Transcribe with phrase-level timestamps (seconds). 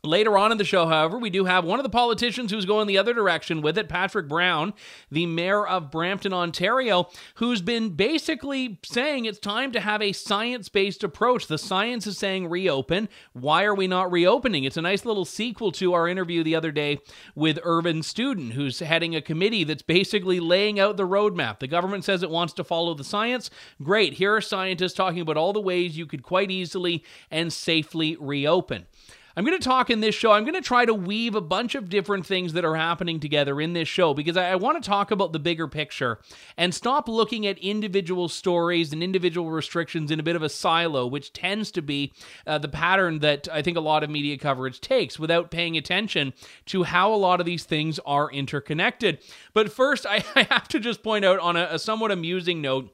[0.02, 2.86] Later on in the show, however, we do have one of the politicians who's going
[2.86, 4.72] the other direction with it, Patrick Brown,
[5.10, 10.70] the mayor of Brampton, Ontario, who's been basically saying it's time to have a science
[10.70, 11.46] based approach.
[11.48, 13.10] The science is saying reopen.
[13.34, 14.64] Why are we not reopening?
[14.64, 17.00] It's a nice little sequel to our interview the other day
[17.34, 21.58] with Irvin Studin, who's heading a committee that's basically laying out the roadmap.
[21.58, 23.50] The government says it wants to follow the science.
[23.82, 24.14] Great.
[24.14, 28.86] Here are scientists talking about all the ways you could quite easily and safely reopen.
[29.36, 30.32] I'm going to talk in this show.
[30.32, 33.60] I'm going to try to weave a bunch of different things that are happening together
[33.60, 36.18] in this show because I, I, want to talk about the bigger picture
[36.56, 41.06] and stop looking at individual stories and individual restrictions in a bit of a silo,
[41.06, 42.12] which tends to be
[42.46, 46.32] uh, the pattern that I think a lot of media coverage takes without paying attention
[46.66, 49.18] to how a lot of these things are interconnected.
[49.54, 52.92] But first, I, I have to just point out on a, a somewhat amusing note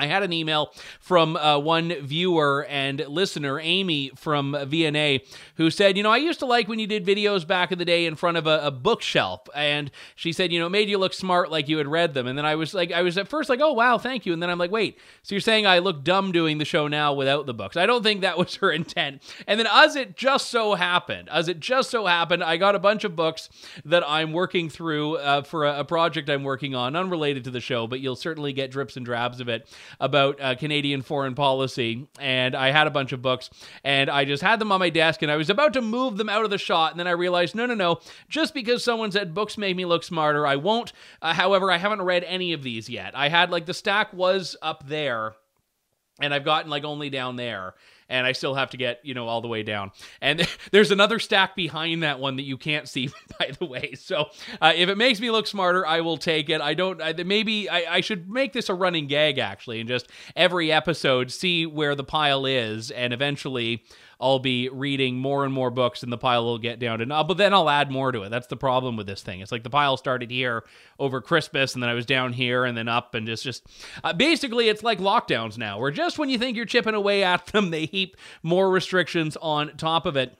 [0.00, 5.96] I had an email from uh, one viewer and listener, Amy from VNA, who said,
[5.96, 8.16] You know, I used to like when you did videos back in the day in
[8.16, 9.42] front of a, a, bookshelf.
[9.54, 12.26] And she said, You know, it made you look smart like you had read them.
[12.26, 14.32] And then I was like, I was at first like, Oh, wow, thank you.
[14.32, 17.12] And then I'm like, Wait, so you're saying I look dumb doing the show now
[17.12, 17.76] without the books?
[17.76, 19.22] I don't think that was her intent.
[19.46, 22.78] And then, as it just so happened, as it just so happened, I got a
[22.78, 23.48] bunch of books
[23.84, 27.60] that I'm working through uh, for a, a project I'm working on, unrelated to the
[27.60, 29.68] show, but you'll certainly get drips and drabs of it
[29.98, 33.50] about uh, Canadian foreign policy, and I had a bunch of books,
[33.82, 36.28] and I just had them on my desk, and I was about to move them
[36.28, 39.34] out of the shot, and then I realized, no, no, no, just because someone said
[39.34, 40.92] books made me look smarter, I won't.
[41.22, 43.16] Uh, however, I haven't read any of these yet.
[43.16, 45.34] I had like the stack was up there,
[46.20, 47.74] and I've gotten like only down there
[48.10, 49.92] and I still have to get, you know, all the way down.
[50.20, 53.94] And there's another stack behind that one that you can't see, by the way.
[53.94, 54.26] So
[54.60, 56.60] uh, if it makes me look smarter, I will take it.
[56.60, 60.10] I don't, I, maybe I, I should make this a running gag actually, and just
[60.36, 63.84] every episode see where the pile is, and eventually
[64.20, 67.06] I'll be reading more and more books, and the pile will get down to.
[67.06, 68.28] But then I'll add more to it.
[68.28, 69.40] That's the problem with this thing.
[69.40, 70.64] It's like the pile started here
[70.98, 73.66] over Christmas, and then I was down here, and then up, and just just
[74.04, 77.46] uh, basically it's like lockdowns now, where just when you think you're chipping away at
[77.46, 80.36] them, they heap more restrictions on top of it.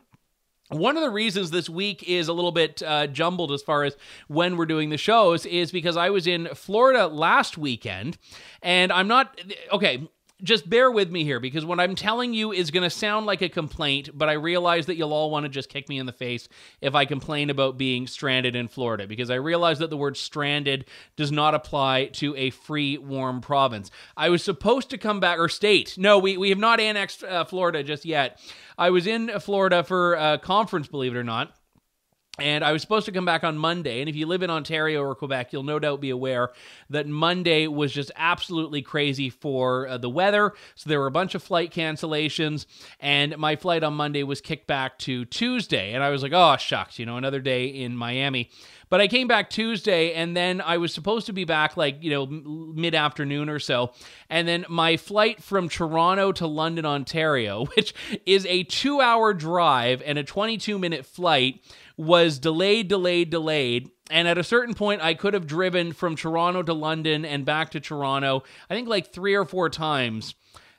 [0.68, 3.97] One of the reasons this week is a little bit uh, jumbled as far as
[4.28, 8.18] when we're doing the shows is because I was in Florida last weekend,
[8.62, 9.41] and I'm not
[9.72, 10.08] okay
[10.43, 13.43] just bear with me here because what I'm telling you is going to sound like
[13.43, 16.12] a complaint, but I realize that you'll all want to just kick me in the
[16.12, 16.49] face
[16.81, 20.87] if I complain about being stranded in Florida because I realize that the word stranded
[21.17, 23.91] does not apply to a free, warm province.
[24.17, 25.97] I was supposed to come back, or state.
[25.97, 28.41] No, we, we have not annexed uh, Florida just yet.
[28.78, 31.55] I was in Florida for a conference, believe it or not.
[32.41, 34.01] And I was supposed to come back on Monday.
[34.01, 36.51] And if you live in Ontario or Quebec, you'll no doubt be aware
[36.91, 40.53] that Monday was just absolutely crazy for uh, the weather.
[40.75, 42.66] So there were a bunch of flight cancellations.
[43.01, 45.92] And my flight on Monday was kicked back to Tuesday.
[45.92, 48.51] And I was like, oh, shucks, you know, another day in Miami.
[48.91, 52.10] But I came back Tuesday, and then I was supposed to be back like, you
[52.10, 53.93] know, mid afternoon or so.
[54.28, 57.95] And then my flight from Toronto to London, Ontario, which
[58.27, 61.60] is a two hour drive and a 22 minute flight
[62.00, 63.91] was delayed, delayed, delayed.
[64.10, 67.70] And at a certain point, I could have driven from Toronto to London and back
[67.72, 70.34] to Toronto, I think like three or four times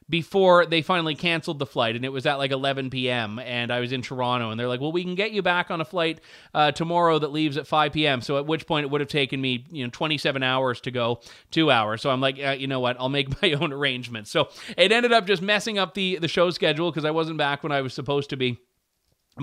[0.10, 3.40] before they finally canceled the flight and it was at like 11 p.m.
[3.40, 5.80] and I was in Toronto and they're like, well, we can get you back on
[5.80, 6.20] a flight
[6.54, 8.22] uh, tomorrow that leaves at 5 p.m.
[8.22, 11.22] So at which point it would have taken me, you know, 27 hours to go
[11.52, 12.02] two hours.
[12.02, 13.00] So I'm like, uh, you know what?
[13.00, 14.32] I'll make my own arrangements.
[14.32, 17.64] So it ended up just messing up the, the show schedule because I wasn't back
[17.64, 18.60] when I was supposed to be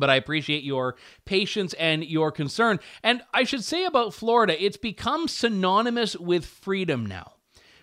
[0.00, 2.80] but I appreciate your patience and your concern.
[3.02, 7.37] And I should say about Florida, it's become synonymous with freedom now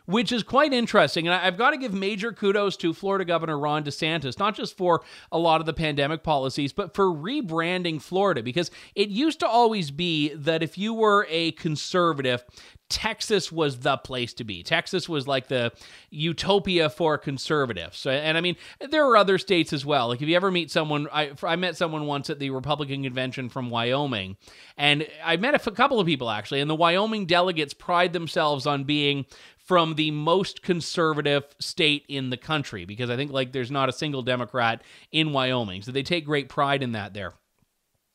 [0.06, 1.28] which is quite interesting.
[1.28, 5.04] And I've got to give major kudos to Florida Governor Ron DeSantis, not just for
[5.32, 9.92] a lot of the pandemic policies, but for rebranding Florida, because it used to always
[9.92, 12.44] be that if you were a conservative,
[12.88, 14.62] Texas was the place to be.
[14.62, 15.72] Texas was like the
[16.12, 18.06] utopia for conservatives.
[18.06, 20.10] And I mean, there are other states as well.
[20.10, 23.50] Like if you ever meet someone, I, I met someone once at the Republican convention
[23.50, 24.38] from Wyoming,
[24.78, 28.84] and I met a couple of people actually, and the Wyoming delegates pride themselves on
[28.84, 29.26] being
[29.66, 33.94] from the most conservative state in the country because I think like there's not a
[33.94, 35.82] single Democrat in Wyoming.
[35.82, 37.34] So they take great pride in that there.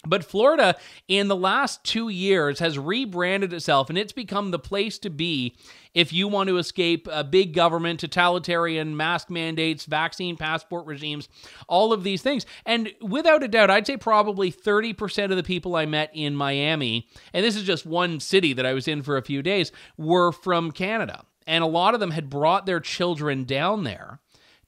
[0.06, 0.76] But Florida,
[1.08, 5.54] in the last two years, has rebranded itself and it's become the place to be
[5.92, 11.28] if you want to escape a big government, totalitarian mask mandates, vaccine passport regimes,
[11.68, 12.46] all of these things.
[12.64, 17.08] And without a doubt, I'd say probably 30% of the people I met in Miami,
[17.34, 20.32] and this is just one city that I was in for a few days, were
[20.32, 21.24] from Canada.
[21.46, 24.20] And a lot of them had brought their children down there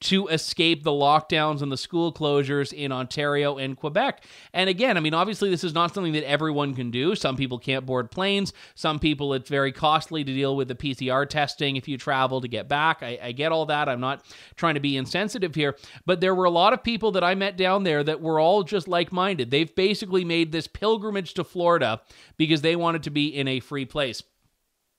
[0.03, 4.25] to escape the lockdowns and the school closures in Ontario and Quebec.
[4.53, 7.15] And again, I mean, obviously, this is not something that everyone can do.
[7.15, 8.53] Some people can't board planes.
[8.75, 12.49] Some people, it's very costly to deal with the PCR testing if you travel to
[12.49, 13.03] get back.
[13.03, 13.89] I, I get all that.
[13.89, 14.25] I'm not
[14.57, 15.77] trying to be insensitive here.
[16.05, 18.65] But there were a lot of people that I met down there that were all
[18.65, 19.53] just like minded.
[19.53, 22.03] They've basically made this pilgrimage to Florida
[22.37, 24.25] because they wanted to be in a free place.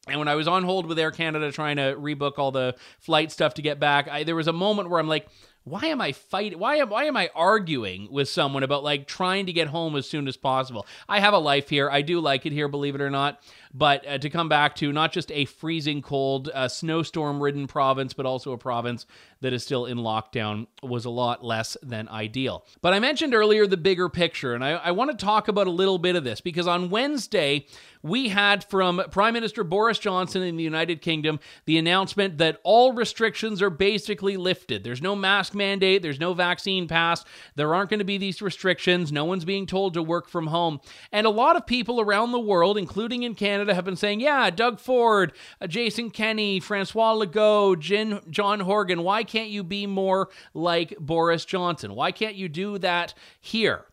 [0.08, 3.32] And when I was on hold with Air Canada trying to rebook all the flight
[3.32, 5.28] stuff to get back, I, there was a moment where I'm like,
[5.64, 6.60] why am I fighting?
[6.60, 10.10] Why am why am I arguing with someone about like trying to get home as
[10.10, 10.86] soon as possible?
[11.08, 11.90] I have a life here.
[11.90, 13.42] I do like it here, believe it or not.
[13.74, 18.26] But uh, to come back to not just a freezing cold, uh, snowstorm-ridden province, but
[18.26, 19.06] also a province
[19.42, 22.66] that is still in lockdown was a lot less than ideal.
[22.82, 25.72] But I mentioned earlier the bigger picture, and I, I want to talk about a
[25.72, 27.66] little bit of this because on Wednesday
[28.04, 32.92] we had from Prime Minister Boris Johnson in the United Kingdom the announcement that all
[32.92, 34.84] restrictions are basically lifted.
[34.84, 37.24] There's no mask mandate, there's no vaccine pass,
[37.56, 40.82] there aren't going to be these restrictions, no one's being told to work from home.
[41.12, 44.50] And a lot of people around the world, including in Canada, have been saying, yeah,
[44.50, 50.30] Doug Ford, uh, Jason Kenney, Francois Legault, Jin, John Horgan, why can't you be more
[50.54, 51.96] like Boris Johnson?
[51.96, 53.86] Why can't you do that here?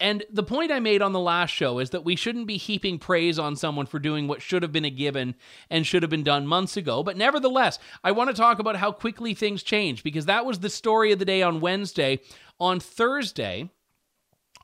[0.00, 2.98] And the point I made on the last show is that we shouldn't be heaping
[2.98, 5.36] praise on someone for doing what should have been a given
[5.70, 7.04] and should have been done months ago.
[7.04, 10.70] But nevertheless, I want to talk about how quickly things change because that was the
[10.70, 12.18] story of the day on Wednesday.
[12.58, 13.70] On Thursday,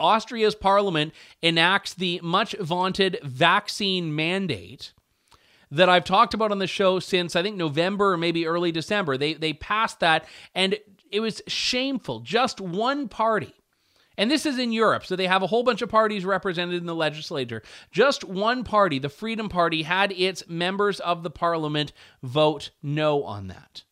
[0.01, 1.13] Austria's parliament
[1.43, 4.93] enacts the much vaunted vaccine mandate
[5.71, 9.17] that I've talked about on the show since I think November or maybe early December.
[9.17, 10.79] They they passed that and
[11.11, 12.21] it was shameful.
[12.21, 13.55] Just one party
[14.19, 16.87] and this is in Europe, so they have a whole bunch of parties represented in
[16.87, 17.63] the legislature.
[17.93, 23.47] Just one party, the Freedom Party, had its members of the parliament vote no on
[23.47, 23.85] that.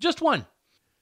[0.00, 0.46] Just one.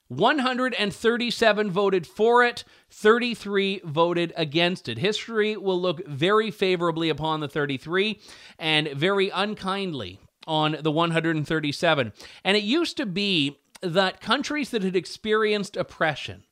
[0.09, 4.99] 137 voted for it, 33 voted against it.
[4.99, 8.21] History will look very favorably upon the 33
[8.59, 12.13] and very unkindly on the 137.
[12.45, 16.45] And it used to be that countries that had experienced oppression,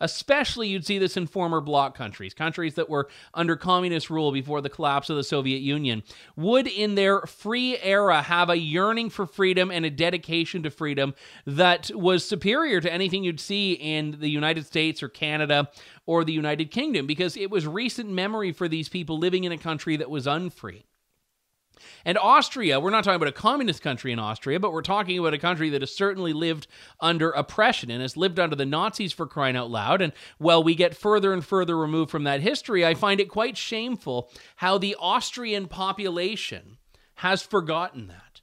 [0.00, 4.60] Especially, you'd see this in former bloc countries, countries that were under communist rule before
[4.60, 6.02] the collapse of the Soviet Union,
[6.36, 11.14] would in their free era have a yearning for freedom and a dedication to freedom
[11.46, 15.68] that was superior to anything you'd see in the United States or Canada
[16.06, 19.58] or the United Kingdom, because it was recent memory for these people living in a
[19.58, 20.84] country that was unfree.
[22.04, 25.34] And Austria, we're not talking about a communist country in Austria, but we're talking about
[25.34, 26.66] a country that has certainly lived
[27.00, 30.02] under oppression and has lived under the Nazis for crying out loud.
[30.02, 33.56] And while we get further and further removed from that history, I find it quite
[33.56, 36.78] shameful how the Austrian population
[37.16, 38.40] has forgotten that.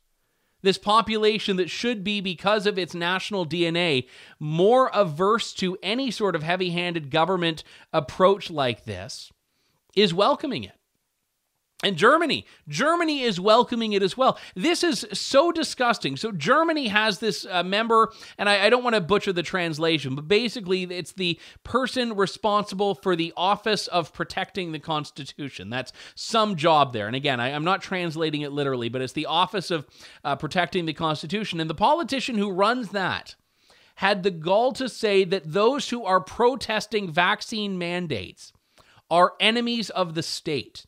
[0.63, 4.08] This population that should be, because of its national DNA,
[4.39, 7.63] more averse to any sort of heavy handed government
[7.94, 9.32] approach like this,
[9.96, 10.74] is welcoming it.
[11.84, 14.39] And Germany, Germany is welcoming it as well.
[14.55, 16.17] This is so disgusting.
[16.17, 20.15] So Germany has this uh, member, and I, I don't want to butcher the translation,
[20.15, 25.69] but basically it's the person responsible for the office of protecting the Constitution.
[25.69, 27.05] That's some job there.
[27.05, 29.86] And again, I, am not translating it literally, but it's the office of
[30.24, 31.60] uh, protecting the Constitution.
[31.60, 33.36] And the politician who runs that
[33.98, 38.51] had the gall to say that those who are protesting vaccine mandates
[39.12, 40.87] are enemies of the state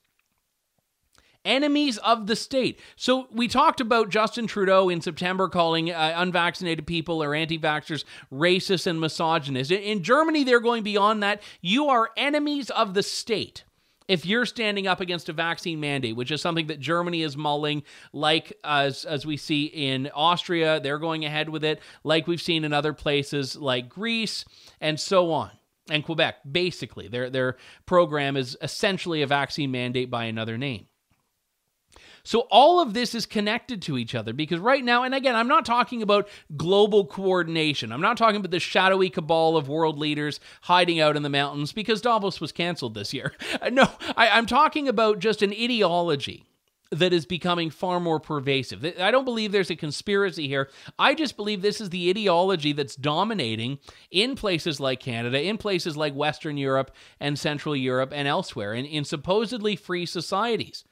[1.45, 2.79] enemies of the state.
[2.95, 8.03] So we talked about Justin Trudeau in September calling uh, unvaccinated people or anti vaxxers
[8.31, 9.71] racist and misogynist.
[9.71, 11.41] In Germany, they're going beyond that.
[11.61, 13.63] You are enemies of the state
[14.09, 17.83] if you're standing up against a vaccine mandate, which is something that Germany is mulling,
[18.11, 22.65] like as as we see in Austria, they're going ahead with it, like we've seen
[22.65, 24.43] in other places like Greece
[24.81, 25.51] and so on.
[25.91, 27.55] And Quebec, basically, their their
[27.85, 30.88] program is essentially a vaccine mandate by another name.
[32.29, 35.47] So all of this is connected to each other because right now, and again, I'm
[35.47, 37.91] not talking about global coordination.
[37.91, 41.71] I'm not talking about the shadowy cabal of world leaders hiding out in the mountains
[41.71, 43.33] because Davos was canceled this year.
[43.71, 46.45] No, I, I'm talking about just an ideology
[46.91, 48.85] that is becoming far more pervasive.
[48.99, 50.69] I don't believe there's a conspiracy here.
[50.99, 53.79] I just believe this is the ideology that's dominating
[54.11, 58.85] in places like Canada, in places like Western Europe and Central Europe and elsewhere, in,
[58.85, 60.83] in supposedly free societies.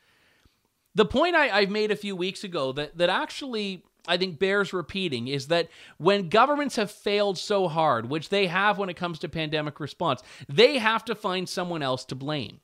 [0.97, 4.73] The point I, have made a few weeks ago that, that actually I think bears
[4.73, 9.19] repeating is that when governments have failed so hard, which they have when it comes
[9.19, 12.61] to pandemic response, they have to find someone else to blame.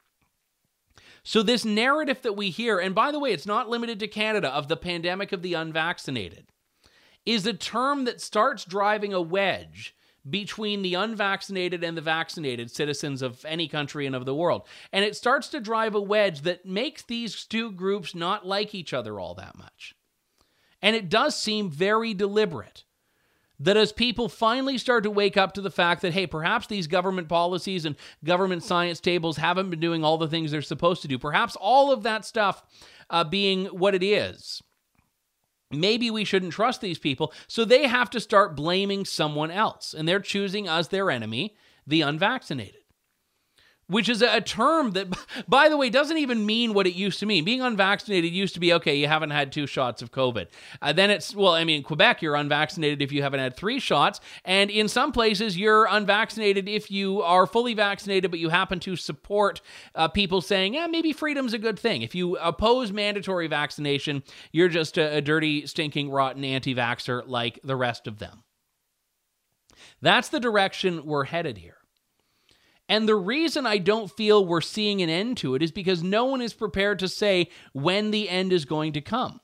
[1.22, 4.50] So, this narrative that we hear, and by the way, it's not limited to Canada,
[4.50, 6.48] of the pandemic of the unvaccinated,
[7.28, 9.96] is a term that starts driving a wedge
[10.30, 14.64] between the unvaccinated and the vaccinated citizens of any country and of the world.
[14.92, 18.94] And it starts to drive a wedge that makes these two groups not like each
[18.94, 19.94] other all that much.
[20.82, 22.84] And it does seem very deliberate
[23.60, 26.88] that as people finally start to wake up to the fact that, hey, perhaps these
[26.88, 31.08] government policies and government science tables haven't been doing all the things they're supposed to
[31.08, 32.64] do, perhaps all of that stuff
[33.10, 34.62] uh, being what it is
[35.74, 37.34] maybe we shouldn't trust these people.
[37.48, 39.94] So they have to start blaming someone else.
[39.94, 42.83] And they're choosing as their enemy the unvaccinated
[43.88, 45.08] which is a term that,
[45.48, 47.44] by the way, doesn't even mean what it used to mean.
[47.44, 50.48] Being unvaccinated used to be okay, you haven't had two shots of COVID.
[50.82, 54.20] Uh, then it's, well, I mean, Quebec, you're unvaccinated if you haven't had three shots.
[54.46, 58.96] And in some places, you're unvaccinated if you are fully vaccinated, but you happen to
[58.96, 59.62] support
[59.96, 62.02] uh, people saying, yeah, maybe freedom's a good thing.
[62.02, 67.60] If you oppose mandatory vaccination, you're just a, a dirty, stinking, rotten anti vaxxer like
[67.64, 68.44] the rest of them.
[70.02, 71.78] That's the direction we're headed here.
[72.90, 76.26] And the reason I don't feel we're seeing an end to it is because no
[76.26, 79.40] one is prepared to say when the end is going to come.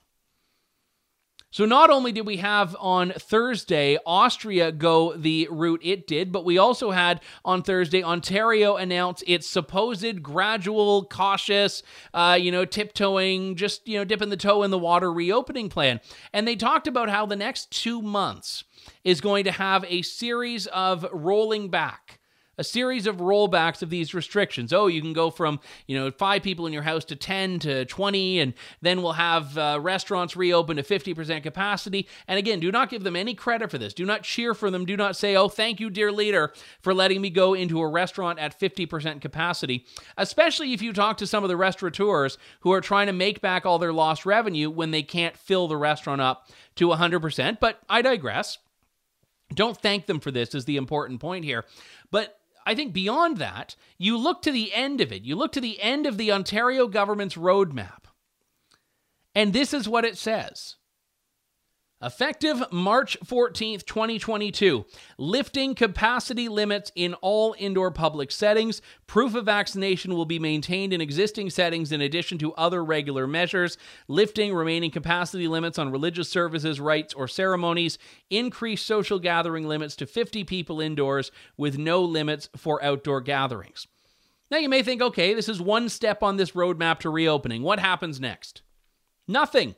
[1.52, 6.46] So, not only did we have on Thursday Austria go the route it did, but
[6.46, 11.82] we also had on Thursday Ontario announce its supposed gradual, cautious,
[12.14, 16.00] uh, you know, tiptoeing, just, you know, dipping the toe in the water reopening plan.
[16.34, 18.64] And they talked about how the next two months
[19.04, 22.19] is going to have a series of rolling back
[22.60, 24.74] a series of rollbacks of these restrictions.
[24.74, 27.86] Oh, you can go from, you know, five people in your house to 10 to
[27.86, 32.06] 20, and then we'll have uh, restaurants reopen to 50% capacity.
[32.28, 33.94] And again, do not give them any credit for this.
[33.94, 34.86] Do not cheer for them.
[34.86, 36.52] Do not say, oh, thank you, dear leader,
[36.82, 39.86] for letting me go into a restaurant at 50% capacity,
[40.18, 43.66] especially if you talk to some of the restaurateurs who are trying to make back
[43.66, 47.60] all their lost revenue when they can't fill the restaurant up to 100%.
[47.62, 48.58] But I digress.
[49.56, 51.66] Don't thank them for this, is the important point here.
[52.12, 55.24] But I think beyond that, you look to the end of it.
[55.24, 58.06] You look to the end of the Ontario government's roadmap.
[59.36, 60.76] And this is what it says
[62.02, 64.86] Effective March 14th, 2022,
[65.18, 68.82] lifting capacity limits in all indoor public settings.
[69.06, 73.78] Proof of vaccination will be maintained in existing settings in addition to other regular measures.
[74.08, 77.98] Lifting remaining capacity limits on religious services, rites, or ceremonies.
[78.30, 83.88] Increase social gathering limits to 50 people indoors with no limits for outdoor gatherings.
[84.50, 87.62] Now you may think, okay, this is one step on this roadmap to reopening.
[87.62, 88.62] What happens next?
[89.28, 89.76] Nothing.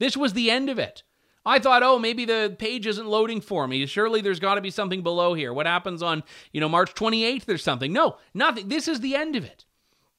[0.00, 1.04] This was the end of it.
[1.44, 3.86] I thought, oh, maybe the page isn't loading for me.
[3.86, 5.52] Surely there's got to be something below here.
[5.54, 7.92] What happens on, you know, March 28th or something?
[7.92, 8.68] No, nothing.
[8.68, 9.64] This is the end of it.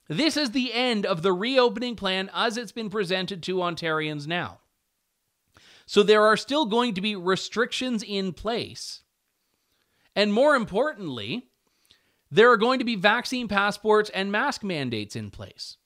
[0.08, 4.60] This is the end of the reopening plan as it's been presented to Ontarians now.
[5.86, 9.02] So there are still going to be restrictions in place.
[10.16, 11.50] And more importantly,
[12.30, 15.78] there are going to be vaccine passports and mask mandates in place.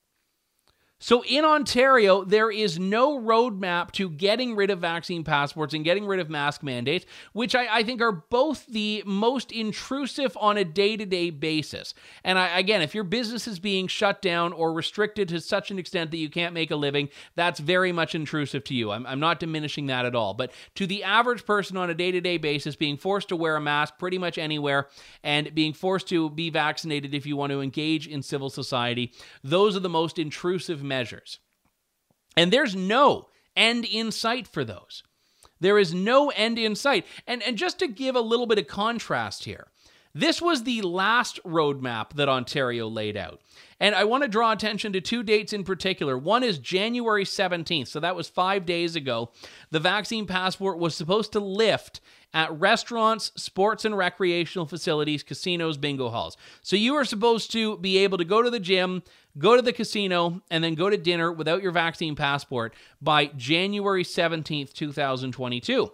[0.98, 6.06] So in Ontario, there is no roadmap to getting rid of vaccine passports and getting
[6.06, 10.64] rid of mask mandates, which I, I think are both the most intrusive on a
[10.64, 11.92] day to day basis.
[12.24, 15.78] And I, again, if your business is being shut down or restricted to such an
[15.78, 18.90] extent that you can't make a living, that's very much intrusive to you.
[18.90, 20.32] I'm, I'm not diminishing that at all.
[20.32, 23.56] But to the average person on a day to day basis, being forced to wear
[23.56, 24.88] a mask pretty much anywhere
[25.22, 29.12] and being forced to be vaccinated if you want to engage in civil society,
[29.44, 31.38] those are the most intrusive measures.
[32.36, 35.02] And there's no end in sight for those.
[35.60, 37.06] There is no end in sight.
[37.26, 39.68] And, and just to give a little bit of contrast here,
[40.16, 43.40] this was the last roadmap that Ontario laid out.
[43.78, 46.16] And I want to draw attention to two dates in particular.
[46.16, 49.30] One is January 17th, so that was five days ago.
[49.70, 52.00] The vaccine passport was supposed to lift
[52.32, 56.38] at restaurants, sports and recreational facilities, casinos, bingo halls.
[56.62, 59.02] So you are supposed to be able to go to the gym,
[59.38, 64.04] go to the casino, and then go to dinner without your vaccine passport by January
[64.04, 65.92] 17th, 2022.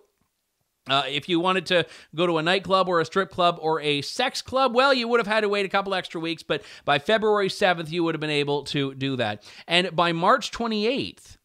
[0.88, 4.02] Uh, if you wanted to go to a nightclub or a strip club or a
[4.02, 6.98] sex club, well, you would have had to wait a couple extra weeks, but by
[6.98, 9.44] February 7th, you would have been able to do that.
[9.68, 11.36] And by March 28th,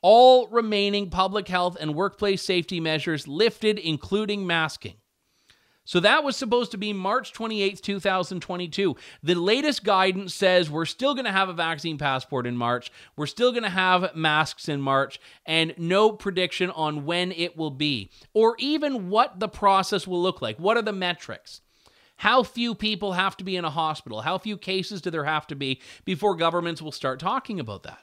[0.00, 4.94] all remaining public health and workplace safety measures lifted, including masking.
[5.86, 8.96] So that was supposed to be March 28th, 2022.
[9.22, 12.90] The latest guidance says we're still going to have a vaccine passport in March.
[13.16, 17.70] We're still going to have masks in March and no prediction on when it will
[17.70, 20.58] be or even what the process will look like.
[20.58, 21.60] What are the metrics?
[22.16, 24.22] How few people have to be in a hospital?
[24.22, 27.98] How few cases do there have to be before governments will start talking about that?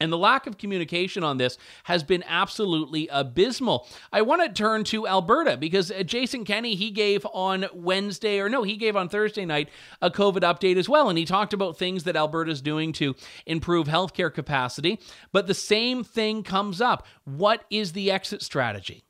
[0.00, 3.86] And the lack of communication on this has been absolutely abysmal.
[4.12, 8.48] I want to turn to Alberta because uh, Jason Kenney, he gave on Wednesday, or
[8.48, 9.68] no, he gave on Thursday night
[10.00, 11.08] a COVID update as well.
[11.08, 15.00] And he talked about things that Alberta's doing to improve healthcare capacity.
[15.32, 17.06] But the same thing comes up.
[17.24, 19.04] What is the exit strategy?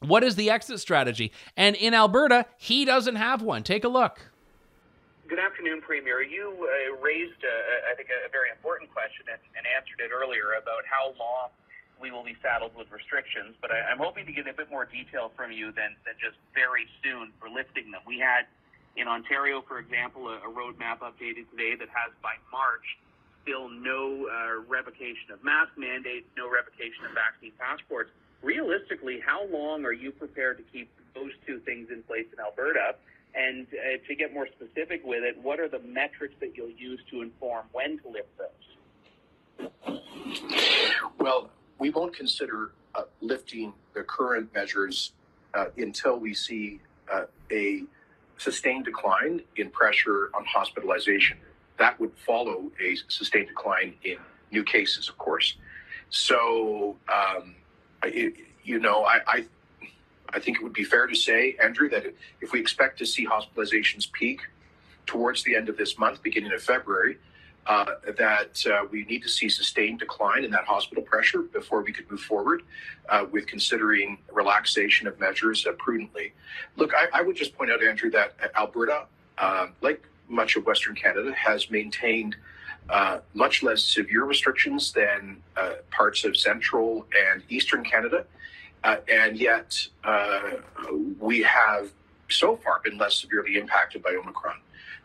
[0.00, 1.32] What is the exit strategy?
[1.56, 3.62] And in Alberta, he doesn't have one.
[3.62, 4.30] Take a look.
[5.24, 6.20] Good afternoon, Premier.
[6.20, 10.60] You uh, raised, uh, I think, a very important question and, and, answered it earlier
[10.60, 11.48] about how long
[11.96, 13.56] we will be saddled with restrictions.
[13.56, 16.36] But I, am hoping to get a bit more detail from you than, than just
[16.52, 18.04] very soon for lifting them.
[18.04, 18.44] We had
[19.00, 22.84] in Ontario, for example, a, a roadmap updated today that has by March
[23.40, 28.12] still no uh, revocation of mask mandates, no revocation of vaccine passports.
[28.44, 33.00] Realistically, how long are you prepared to keep those two things in place in Alberta?
[33.34, 37.00] And uh, to get more specific with it, what are the metrics that you'll use
[37.10, 40.00] to inform when to lift those?
[41.18, 45.12] Well, we won't consider uh, lifting the current measures
[45.52, 46.80] uh, until we see
[47.12, 47.82] uh, a
[48.38, 51.38] sustained decline in pressure on hospitalization.
[51.78, 54.18] That would follow a sustained decline in
[54.52, 55.56] new cases, of course.
[56.10, 57.56] So, um,
[58.04, 59.46] it, you know, I, I
[60.34, 62.04] I think it would be fair to say, Andrew, that
[62.40, 64.40] if we expect to see hospitalizations peak
[65.06, 67.18] towards the end of this month, beginning of February,
[67.66, 67.86] uh,
[68.18, 72.10] that uh, we need to see sustained decline in that hospital pressure before we could
[72.10, 72.62] move forward
[73.08, 76.32] uh, with considering relaxation of measures uh, prudently.
[76.76, 79.06] Look, I, I, would just point out, Andrew, that Alberta,
[79.38, 82.36] uh, like much of Western Canada, has maintained
[82.90, 85.42] uh, much less severe restrictions than
[85.90, 88.26] parts of Central and Eastern Canada.
[88.84, 90.50] Uh, and yet, uh,
[91.18, 91.90] we have
[92.28, 94.56] so far been less severely impacted by Omicron.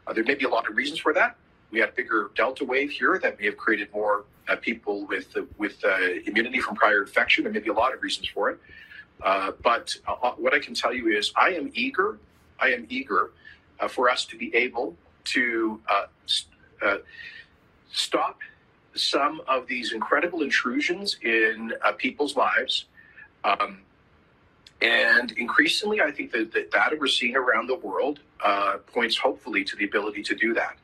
[0.06, 1.38] Uh, there may be a lot of reasons for that.
[1.72, 5.78] We had bigger Delta wave here that may have created more uh, people with with
[5.86, 7.46] uh, immunity from prior infection.
[7.46, 8.60] There may be a lot of reasons for it.
[9.24, 9.96] Uh, but
[10.38, 12.18] what I can tell you is, I am eager.
[12.60, 13.32] I am eager
[13.90, 15.80] for us to be able to
[17.92, 18.40] stop
[18.96, 22.86] some of these incredible intrusions in people's lives
[23.44, 23.80] um,
[24.82, 29.64] and increasingly, I think that the data we're seeing around the world uh, points hopefully
[29.66, 30.78] to the ability to do that.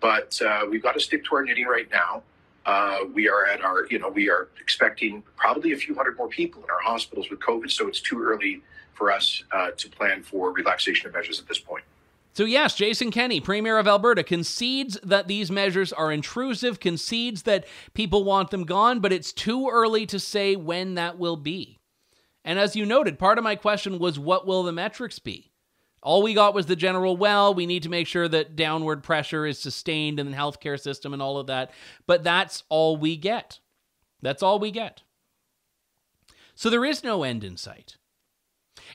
[0.00, 2.22] But uh, we've got to stick to our knitting right now.
[2.66, 6.28] Uh, we are at our, you know, we are expecting probably a few hundred more
[6.28, 7.70] people in our hospitals with COVID.
[7.70, 8.62] So it's too early
[8.94, 11.84] for us uh, to plan for relaxation of measures at this point.
[12.32, 17.64] So, yes, Jason Kenney, Premier of Alberta, concedes that these measures are intrusive, concedes that
[17.92, 21.78] people want them gone, but it's too early to say when that will be.
[22.44, 25.50] And as you noted, part of my question was what will the metrics be?
[26.02, 29.46] All we got was the general, well, we need to make sure that downward pressure
[29.46, 31.70] is sustained in the healthcare system and all of that.
[32.06, 33.58] But that's all we get.
[34.20, 35.02] That's all we get.
[36.54, 37.96] So there is no end in sight.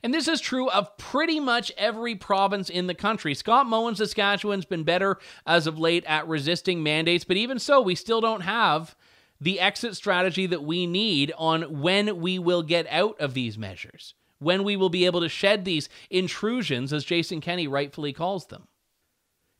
[0.04, 3.34] And this is true of pretty much every province in the country.
[3.34, 7.96] Scott Moe, Saskatchewan's been better as of late at resisting mandates, but even so, we
[7.96, 8.96] still don't have
[9.41, 14.13] the exit strategy that we need on when we will get out of these measures,
[14.39, 18.67] when we will be able to shed these intrusions, as Jason Kenney rightfully calls them.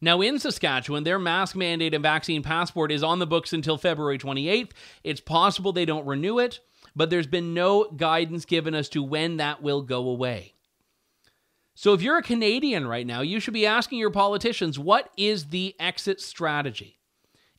[0.02, 4.18] Now, in Saskatchewan, their mask mandate and vaccine passport is on the books until February
[4.18, 4.72] 28th.
[5.04, 6.62] It's possible they don't renew it,
[6.96, 10.54] but there's been no guidance given as to when that will go away.
[11.76, 15.48] So, if you're a Canadian right now, you should be asking your politicians what is
[15.48, 16.99] the exit strategy?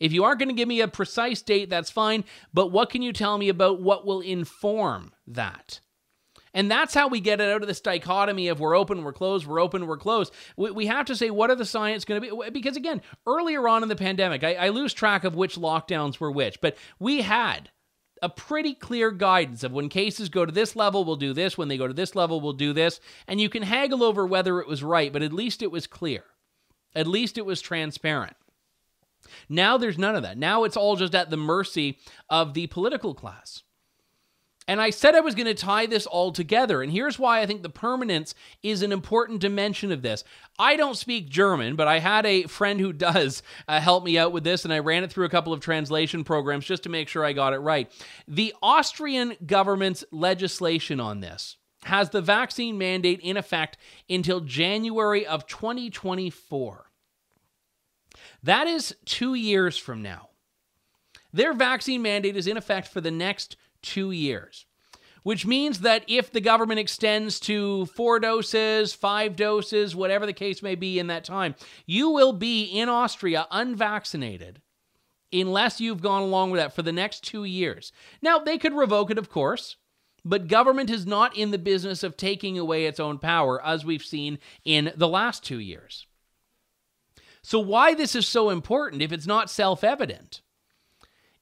[0.01, 3.03] If you aren't going to give me a precise date, that's fine, but what can
[3.03, 5.81] you tell me about what will inform that?
[6.53, 9.47] And that's how we get it out of this dichotomy of we're open, we're closed,
[9.47, 10.33] we're open, we're closed.
[10.57, 12.51] We, we have to say, what are the science going to be?
[12.51, 16.33] Because again, earlier on in the pandemic, I, I lose track of which lockdowns were
[16.33, 17.71] which, but we had
[18.23, 21.57] a pretty clear guidance of when cases go to this level, we'll do this.
[21.57, 23.01] When they go to this level, we'll do this.
[23.27, 26.25] And you can haggle over whether it was right, but at least it was clear.
[26.95, 28.37] At least it was transparent.
[29.49, 30.39] Now there's none of that.
[30.39, 33.63] Now it's all just at the mercy of the political class.
[34.71, 36.81] And I said I was going to tie this all together.
[36.81, 40.23] And here's why I think the permanence is an important dimension of this.
[40.61, 44.31] I don't speak German, but I had a friend who does uh, help me out
[44.31, 47.09] with this, and I ran it through a couple of translation programs just to make
[47.09, 47.91] sure I got it right.
[48.29, 53.77] The Austrian government's legislation on this has the vaccine mandate in effect
[54.09, 56.90] until January of 2024.
[58.43, 60.31] That is two years from now.
[61.33, 64.67] Their vaccine mandate is in effect for the next two years,
[65.23, 70.63] which means that if the government extends to four doses, five doses, whatever the case
[70.63, 71.55] may be in that time,
[71.87, 74.61] you will be in Austria unvaccinated
[75.33, 77.93] unless you've gone along with that for the next two years.
[78.21, 79.77] Now, they could revoke it, of course.
[80.25, 84.05] But government is not in the business of taking away its own power, as we've
[84.05, 86.07] seen in the last two years.
[87.43, 90.43] So, why this is so important, if it's not self evident,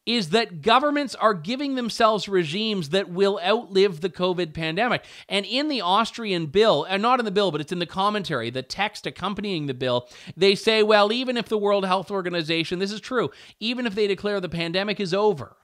[0.08, 5.04] is that governments are giving themselves regimes that will outlive the COVID pandemic.
[5.28, 8.48] And in the Austrian bill, and not in the bill, but it's in the commentary,
[8.48, 12.90] the text accompanying the bill, they say, well, even if the World Health Organization, this
[12.90, 13.30] is true,
[13.60, 15.58] even if they declare the pandemic is over,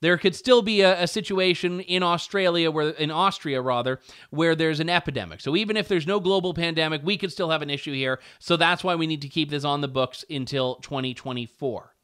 [0.00, 4.80] there could still be a, a, situation in Australia, where in Austria rather, where there's
[4.80, 5.40] an epidemic.
[5.40, 8.20] So even if there's no global pandemic, we could still have an issue here.
[8.38, 11.94] So that's why we need to keep this on the books until 2024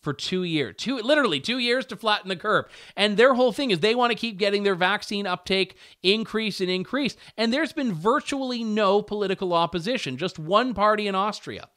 [0.00, 0.74] for two years.
[0.78, 2.66] Two literally two years to flatten the curve.
[2.96, 6.70] And their whole thing is they want to keep getting their vaccine uptake increase and
[6.70, 7.16] increase.
[7.36, 11.68] And there's been virtually no political opposition, just one party in Austria.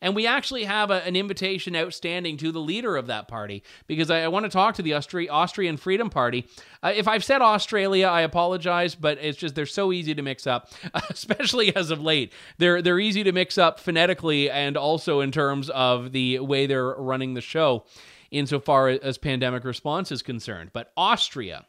[0.00, 4.10] And we actually have a, an invitation outstanding to the leader of that party because
[4.10, 6.46] I, I want to talk to the Austri- Austrian Freedom Party.
[6.82, 10.46] Uh, if I've said Australia, I apologize, but it's just they're so easy to mix
[10.46, 10.70] up,
[11.10, 12.32] especially as of late.
[12.58, 16.94] They're they're easy to mix up phonetically and also in terms of the way they're
[16.94, 17.84] running the show,
[18.30, 20.70] insofar as pandemic response is concerned.
[20.72, 21.66] But Austria.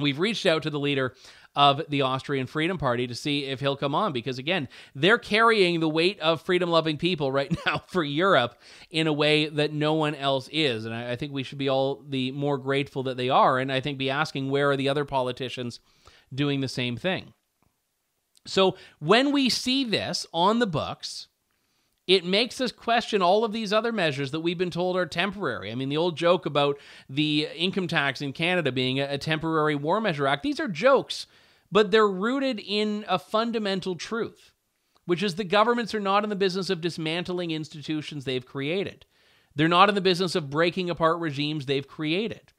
[0.00, 1.14] We've reached out to the leader
[1.58, 5.80] of the Austrian Freedom Party to see if he'll come on because, again, they're carrying
[5.80, 8.54] the weight of freedom loving people right now for Europe
[8.92, 10.84] in a way that no one else is.
[10.84, 13.58] And I, I think we should be all the more grateful that they are.
[13.58, 15.80] And I think be asking where are the other politicians
[16.32, 17.32] doing the same thing.
[18.46, 21.26] So when we see this on the books,
[22.06, 25.72] it makes us question all of these other measures that we've been told are temporary.
[25.72, 26.78] I mean, the old joke about
[27.10, 31.26] the income tax in Canada being a, temporary war measure act, these are jokes
[31.70, 34.52] but they're rooted in a fundamental truth,
[35.06, 39.06] which is the governments are not in the business of dismantling institutions they've created.
[39.54, 42.52] They're not in the business of breaking apart regimes they've created.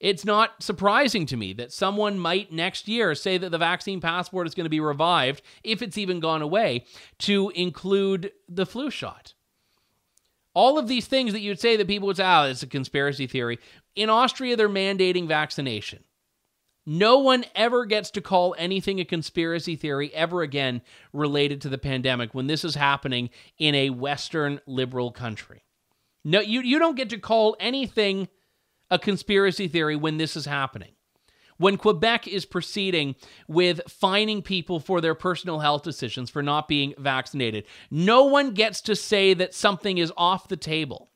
[0.00, 4.46] It's not surprising to me that someone might next year say that the vaccine passport
[4.46, 6.84] is going to be revived, if it's even gone away,
[7.20, 9.34] to include the flu shot.
[10.54, 13.26] All of these things that you'd say that people would say, oh, it's a conspiracy
[13.26, 13.58] theory.
[13.96, 16.04] In Austria, they're mandating vaccination.
[16.90, 20.80] No one ever gets to call anything a conspiracy theory ever again
[21.12, 25.64] related to the pandemic when this is happening in a Western liberal country.
[26.24, 28.28] No, you, you don't get to call anything
[28.90, 30.92] a conspiracy theory when this is happening.
[31.58, 36.94] When Quebec is proceeding with fining people for their personal health decisions for not being
[36.96, 41.10] vaccinated, no one gets to say that something is off the table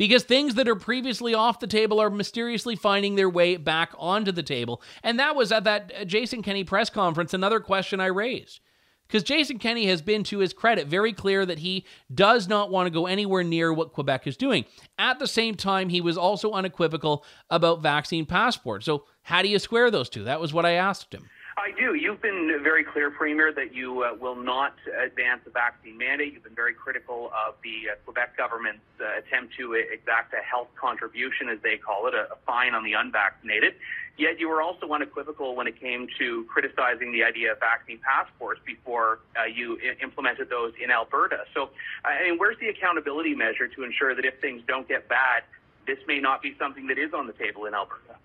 [0.00, 4.32] because things that are previously off the table are mysteriously finding their way back onto
[4.32, 4.80] the table.
[5.02, 8.60] And that was at that uh, Jason Kenney press conference another question I raised.
[9.06, 11.84] Because Jason Kenney has been, to his credit, very clear that he
[12.14, 14.64] does not want to go anywhere near what Quebec is doing.
[14.98, 18.86] At the same time, he was also unequivocal about vaccine passports.
[18.86, 20.24] So, how do you square those two?
[20.24, 21.28] That was what I asked him.
[21.56, 21.94] I do.
[21.94, 26.32] You've been very clear, Premier, that you uh, will not advance a vaccine mandate.
[26.32, 30.68] You've been very critical of the uh, Quebec government's uh, attempt to exact a health
[30.80, 33.74] contribution, as they call it, a, a, fine on the unvaccinated.
[34.16, 38.60] Yet you were also unequivocal when it came to criticizing the idea of vaccine passports
[38.64, 41.44] before uh, you I- implemented those in Alberta.
[41.52, 41.70] So,
[42.04, 45.42] I mean, where's the accountability measure to ensure that if things don't get bad,
[45.86, 48.16] this may not be something that is on the table in Alberta?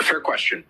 [0.00, 0.64] Fair question.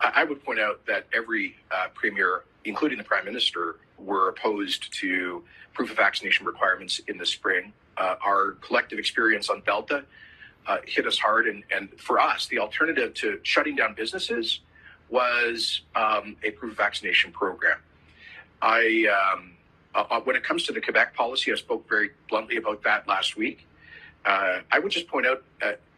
[0.00, 5.42] I would point out that every uh, premier, including the prime minister, were opposed to
[5.74, 7.72] proof of vaccination requirements in the spring.
[7.96, 10.04] Uh, our collective experience on Delta
[10.66, 14.60] uh, hit us hard, and, and for us, the alternative to shutting down businesses
[15.10, 17.78] was um, a proof of vaccination program.
[18.62, 19.52] I, um,
[19.94, 23.08] uh, uh, when it comes to the Quebec policy, I spoke very bluntly about that
[23.08, 23.66] last week.
[24.24, 25.42] Uh, I would just point out,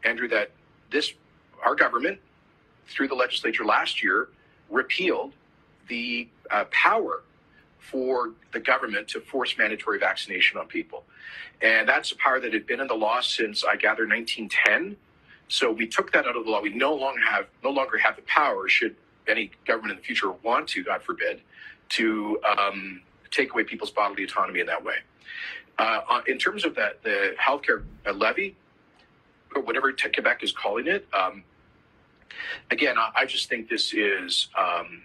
[0.05, 0.51] Andrew, that
[0.91, 1.13] this
[1.63, 2.19] our government,
[2.87, 4.29] through the legislature last year,
[4.71, 5.33] repealed
[5.89, 7.23] the uh, power
[7.79, 11.05] for the government to force mandatory vaccination on people.
[11.61, 14.97] And that's a power that had been in the law since I gather 1910.
[15.49, 16.61] So we took that out of the law.
[16.61, 18.97] We no longer have no longer have the power, should
[19.29, 21.43] any government in the future want to, God forbid,
[21.91, 24.97] to um, take away people's bodily autonomy in that way.
[25.79, 27.83] Uh, in terms of that, the healthcare
[28.15, 28.57] levy,
[29.55, 31.43] or whatever Quebec is calling it, um,
[32.71, 34.49] again, I, I just think this is.
[34.59, 35.03] Um,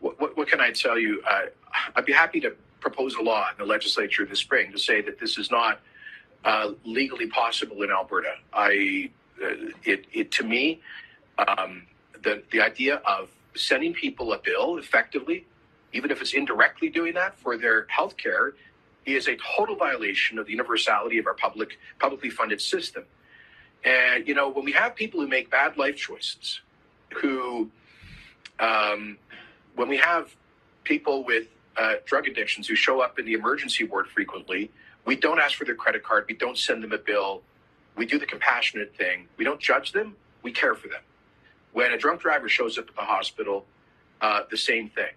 [0.00, 1.22] what, what, can I tell you?
[1.28, 1.46] Uh,
[1.94, 5.18] I'd be happy to propose a law in the legislature this spring to say that
[5.18, 5.80] this is not
[6.44, 8.34] uh, legally possible in Alberta.
[8.52, 9.10] I,
[9.42, 10.80] uh, it, it to me,
[11.38, 11.86] um,
[12.22, 15.46] the the idea of sending people a bill effectively,
[15.92, 18.54] even if it's indirectly doing that for their health care,
[19.06, 23.04] is a total violation of the universality of our public publicly funded system.
[23.84, 26.60] And, you know, when we have people who make bad life choices,
[27.14, 27.70] who,
[28.58, 29.18] um,
[29.76, 30.34] when we have
[30.84, 34.70] people with uh, drug addictions who show up in the emergency ward frequently,
[35.04, 37.42] we don't ask for their credit card, we don't send them a bill,
[37.96, 41.02] we do the compassionate thing, we don't judge them, we care for them.
[41.72, 43.66] When a drunk driver shows up at the hospital,
[44.20, 45.12] uh, the same thing.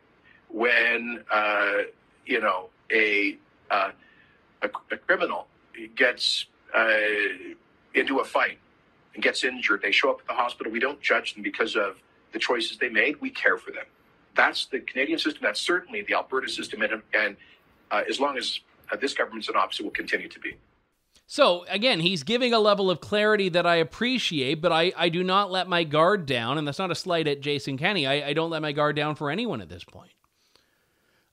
[0.49, 1.83] When, uh,
[2.25, 3.37] you know, a,
[3.71, 3.91] uh,
[4.61, 5.47] a, a, criminal
[5.95, 6.89] gets uh,
[7.99, 8.57] into a fight
[9.13, 10.71] and gets injured, they show up at the hospital.
[10.71, 11.97] We don't judge them because of
[12.31, 13.19] the choices they made.
[13.21, 13.85] We care for them.
[14.35, 15.41] That's the Canadian system.
[15.43, 16.81] That's certainly the Alberta system.
[16.81, 17.37] And, and
[17.91, 18.59] uh, as long as
[18.91, 20.55] uh, this government's in office, it will continue to be.
[21.27, 25.23] So, again, he's giving a level of clarity that I appreciate, but I, I do
[25.23, 26.57] not let my guard down.
[26.57, 28.07] And that's not a slight at Jason Kenney.
[28.07, 30.11] I, I don't let my guard down for anyone at this point.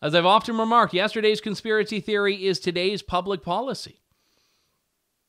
[0.02, 4.00] As I've often remarked, yesterday's conspiracy theory is today's public policy.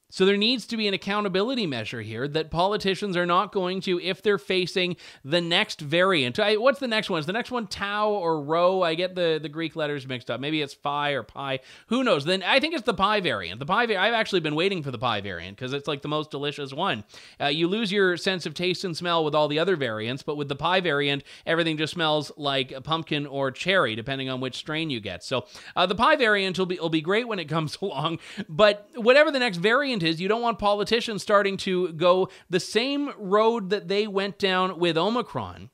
[0.10, 4.00] So there needs to be an accountability measure here that politicians are not going to,
[4.00, 6.40] if they're facing the next variant.
[6.40, 7.20] I, what's the next one?
[7.20, 8.84] Is the next one tau or rho?
[8.84, 10.40] I get the, the Greek letters mixed up.
[10.40, 11.60] Maybe it's phi or pi.
[11.88, 12.24] Who knows?
[12.24, 13.60] Then I think it's the pi variant.
[13.60, 13.84] The pi.
[13.84, 17.04] I've actually been waiting for the pi variant because it's like the most delicious one.
[17.42, 20.38] Uh, you lose your sense of taste and smell with all the other variants, but
[20.38, 24.56] with the pi variant, everything just smells like a pumpkin or cherry, depending on which
[24.56, 25.22] strain you get.
[25.22, 28.20] So uh, the pi variant will be will be great when it comes along.
[28.48, 33.12] But whatever the next variant is you don't want politicians starting to go the same
[33.18, 35.70] road that they went down with Omicron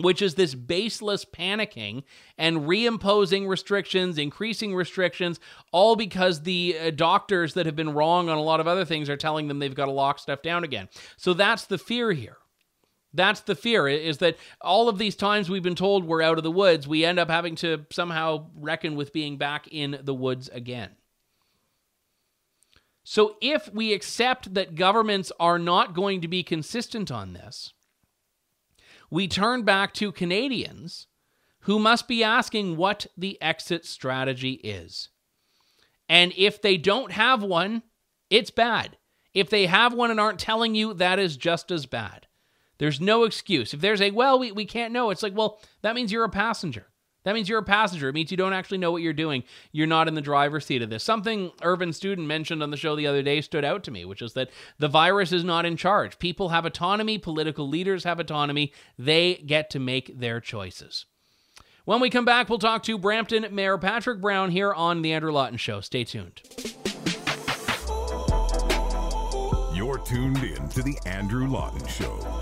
[0.00, 2.02] which is this baseless panicking
[2.36, 5.40] and reimposing restrictions, increasing restrictions,
[5.72, 9.08] all because the uh, doctors that have been wrong on a lot of other things
[9.08, 10.88] are telling them they've got to lock stuff down again.
[11.16, 12.36] So that's the fear here.
[13.14, 16.44] That's the fear is that all of these times we've been told we're out of
[16.44, 20.48] the woods, we end up having to somehow reckon with being back in the woods
[20.50, 20.90] again.
[23.10, 27.72] So if we accept that governments are not going to be consistent on this,
[29.10, 31.06] we turn back to Canadians
[31.60, 35.08] who must be asking what the exit strategy is.
[36.06, 37.82] And if they don't have one,
[38.28, 38.98] it's bad.
[39.32, 42.26] If they have one and aren't telling you, that is just as bad.
[42.76, 43.72] There's no excuse.
[43.72, 46.28] If there's a, well, we, we can't know, it's like, well, that means you're a
[46.28, 46.88] passenger.
[47.28, 48.08] That means you're a passenger.
[48.08, 49.44] It means you don't actually know what you're doing.
[49.70, 51.04] You're not in the driver's seat of this.
[51.04, 54.22] Something Irvin Studin mentioned on the show the other day stood out to me, which
[54.22, 56.18] is that the virus is not in charge.
[56.18, 58.72] People have autonomy, political leaders have autonomy.
[58.98, 61.04] They get to make their choices.
[61.84, 65.30] When we come back, we'll talk to Brampton Mayor Patrick Brown here on The Andrew
[65.30, 65.82] Lawton Show.
[65.82, 66.40] Stay tuned.
[69.74, 72.37] You're tuned in to The Andrew Lawton Show.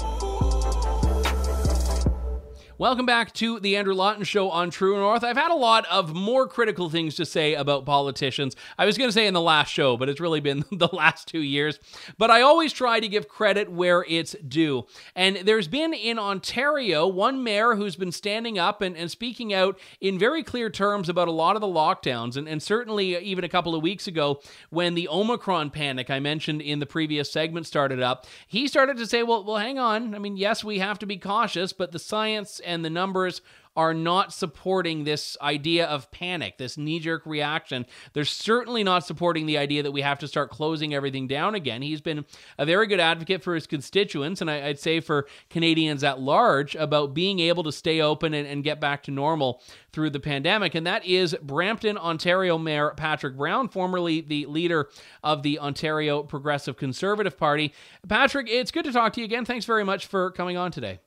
[2.79, 5.25] Welcome back to the Andrew Lawton Show on True North.
[5.25, 8.55] I've had a lot of more critical things to say about politicians.
[8.77, 11.27] I was going to say in the last show, but it's really been the last
[11.27, 11.81] two years.
[12.19, 14.85] But I always try to give credit where it's due.
[15.15, 19.79] And there's been in Ontario one mayor who's been standing up and, and speaking out
[20.03, 22.37] in very clear terms about a lot of the lockdowns.
[22.37, 26.61] And, and certainly, even a couple of weeks ago, when the Omicron panic I mentioned
[26.61, 30.15] in the previous segment started up, he started to say, well, well, hang on.
[30.15, 33.41] I mean, yes, we have to be cautious, but the science and the numbers
[33.77, 37.85] are not supporting this idea of panic, this knee jerk reaction.
[38.15, 41.83] They're certainly not supporting the idea that we have to start closing everything down again.
[41.83, 42.25] He's been
[42.57, 46.75] a very good advocate for his constituents, and I, would say for Canadians at large,
[46.75, 50.75] about being able to stay open and, and get back to normal through the pandemic.
[50.75, 54.89] And that is Brampton, Ontario Mayor Patrick Brown, formerly the leader
[55.23, 57.75] of the Ontario Progressive Conservative Party.
[58.09, 59.45] Patrick, it's good to talk to you again.
[59.45, 61.01] Thanks very much for coming on today.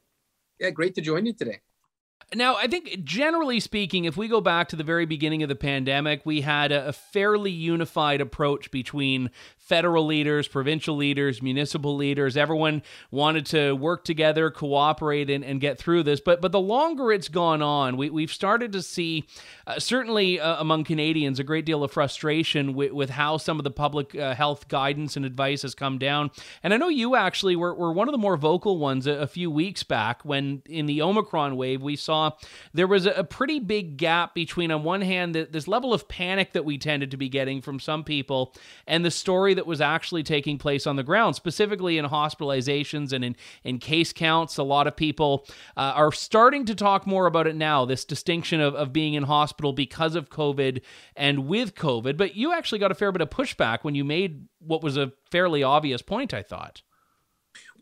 [0.60, 1.60] Yeah, great to join you today.
[2.36, 5.56] Now, I think generally speaking, if we go back to the very beginning of the
[5.56, 9.32] pandemic, we had a, fairly unified approach between
[9.70, 12.36] federal leaders, provincial leaders, municipal leaders.
[12.36, 16.20] Everyone wanted to work together, cooperate, and, and get through this.
[16.20, 19.26] But but the longer it's gone on, we, we've started to see,
[19.68, 23.64] uh, certainly uh, among Canadians, a great deal of frustration with, with how some of
[23.64, 26.32] the public uh, health guidance and advice has come down.
[26.64, 29.28] And I know you actually were, were one of the more vocal ones a, a
[29.28, 32.32] few weeks back when in the Omicron wave we saw
[32.74, 36.08] there was a, a pretty big gap between, on one hand, the, this level of
[36.08, 38.56] panic that we tended to be getting from some people
[38.88, 43.26] and the story that was actually taking place on the ground, specifically in hospitalizations and
[43.26, 44.58] in, in case counts.
[44.58, 45.46] A lot of people
[45.76, 49.24] uh, are starting to talk more about it now, this distinction of, of being in
[49.24, 50.82] hospital because of COVID
[51.14, 52.16] and with COVID.
[52.16, 55.12] But you actually got a fair bit of pushback when you made what was a
[55.30, 56.82] fairly obvious point, I thought.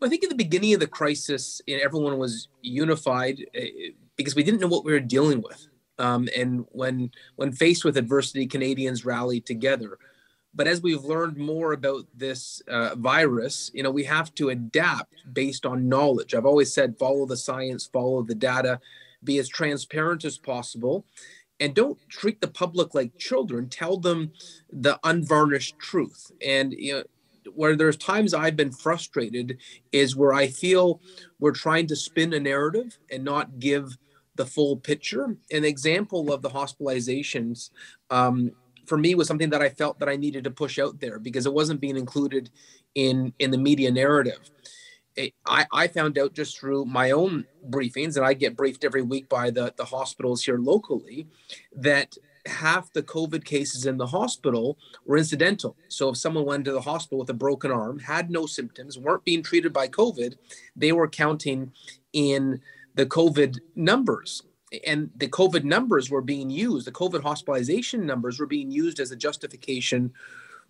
[0.00, 3.68] Well, I think at the beginning of the crisis, everyone was unified eh,
[4.16, 5.68] because we didn't know what we were dealing with.
[6.00, 9.98] Um, and when when faced with adversity, Canadians rallied together.
[10.58, 15.14] But as we've learned more about this uh, virus, you know, we have to adapt
[15.32, 16.34] based on knowledge.
[16.34, 18.80] I've always said, follow the science, follow the data,
[19.22, 21.06] be as transparent as possible,
[21.60, 23.68] and don't treat the public like children.
[23.68, 24.32] Tell them
[24.72, 26.32] the unvarnished truth.
[26.44, 27.02] And you know,
[27.54, 29.58] where there's times I've been frustrated
[29.92, 31.00] is where I feel
[31.38, 33.96] we're trying to spin a narrative and not give
[34.34, 35.36] the full picture.
[35.52, 37.70] An example of the hospitalizations
[38.10, 38.50] um,
[38.88, 41.46] for me was something that I felt that I needed to push out there because
[41.46, 42.50] it wasn't being included
[42.94, 44.50] in in the media narrative.
[45.16, 49.02] It, I, I found out just through my own briefings, and I get briefed every
[49.02, 51.26] week by the, the hospitals here locally,
[51.74, 55.76] that half the COVID cases in the hospital were incidental.
[55.88, 59.24] So if someone went to the hospital with a broken arm, had no symptoms, weren't
[59.24, 60.36] being treated by COVID,
[60.76, 61.72] they were counting
[62.12, 62.60] in
[62.94, 64.42] the COVID numbers
[64.86, 69.10] and the COVID numbers were being used, the COVID hospitalization numbers were being used as
[69.10, 70.12] a justification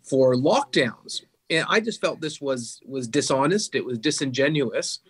[0.02, 1.22] for lockdowns.
[1.50, 5.00] And I just felt this was was dishonest, it was disingenuous.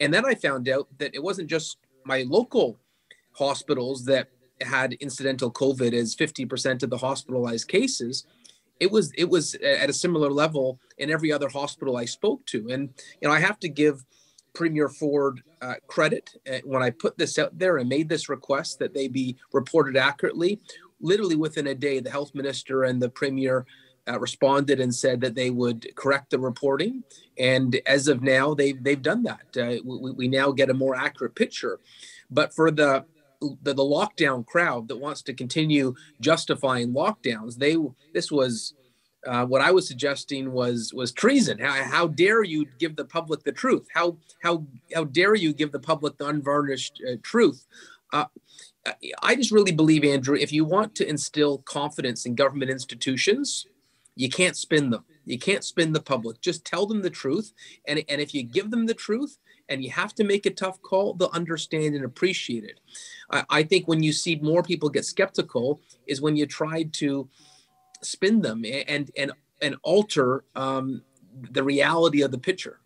[0.00, 2.78] And then I found out that it wasn't just my local
[3.32, 4.28] hospitals that
[4.60, 8.26] had incidental COVID as 50% of the hospitalized cases.
[8.80, 12.68] It was it was at a similar level in every other hospital I spoke to.
[12.70, 14.04] And you know, I have to give
[14.54, 18.78] Premier Ford uh, credit uh, when I put this out there and made this request
[18.78, 20.60] that they be reported accurately.
[21.00, 23.66] Literally within a day, the health minister and the premier
[24.08, 27.02] uh, responded and said that they would correct the reporting.
[27.38, 29.56] And as of now, they've they've done that.
[29.56, 31.80] Uh, we, we now get a more accurate picture.
[32.30, 33.04] But for the
[33.40, 37.76] the, the lockdown crowd that wants to continue justifying lockdowns, they
[38.12, 38.74] this was
[39.26, 41.58] uh, what I was suggesting was was treason.
[41.58, 43.86] How, how, dare you give the public the truth?
[43.92, 47.66] How how how dare you give the public the unvarnished uh, truth?
[48.12, 48.26] Uh,
[49.22, 53.66] I just really believe, Andrew, if you want to instill confidence in government institutions,
[54.14, 55.04] you can't spin them.
[55.24, 56.40] You can't spin the public.
[56.40, 57.52] Just tell them the truth,
[57.86, 60.80] and and if you give them the truth, and you have to make a tough
[60.82, 62.80] call, they'll understand and appreciate it.
[63.30, 67.28] I, I think when you see more people get skeptical is when you try to
[68.02, 71.02] spin them and and and alter um,
[71.50, 72.80] the reality of the picture.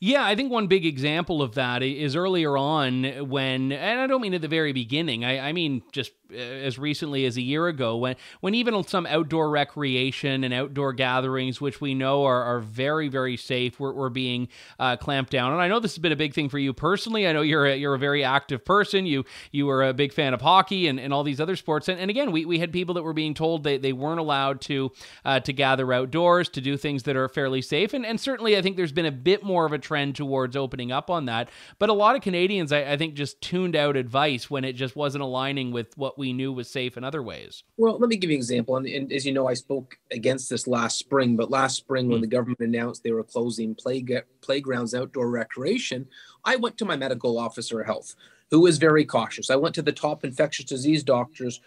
[0.00, 4.20] Yeah, I think one big example of that is earlier on when, and I don't
[4.20, 7.96] mean at the very beginning, I, I mean just as recently as a year ago
[7.96, 13.08] when when even some outdoor recreation and outdoor gatherings, which we know are, are very
[13.08, 15.52] very safe, were, were being uh, clamped down.
[15.52, 17.26] And I know this has been a big thing for you personally.
[17.26, 19.06] I know you're a, you're a very active person.
[19.06, 21.88] You you were a big fan of hockey and, and all these other sports.
[21.88, 24.60] And, and again, we, we had people that were being told they, they weren't allowed
[24.62, 24.92] to
[25.24, 27.94] uh, to gather outdoors to do things that are fairly safe.
[27.94, 30.92] And and certainly I think there's been a bit more of a trend towards opening
[30.92, 31.48] up on that.
[31.78, 34.94] But a lot of Canadians I, I think just tuned out advice when it just
[34.94, 37.62] wasn't aligning with what we knew was safe in other ways.
[37.76, 38.76] Well, let me give you an example.
[38.76, 42.08] And, and as you know, I spoke against this last spring, but last spring mm
[42.08, 42.22] when hmm.
[42.22, 44.04] the government announced they were closing play,
[44.40, 46.06] playgrounds, outdoor recreation,
[46.44, 48.14] I went to my medical officer of health,
[48.50, 49.50] who is very cautious.
[49.50, 51.60] I went to the top infectious disease doctors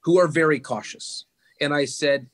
[0.00, 1.26] who are very cautious.
[1.60, 2.26] And I said,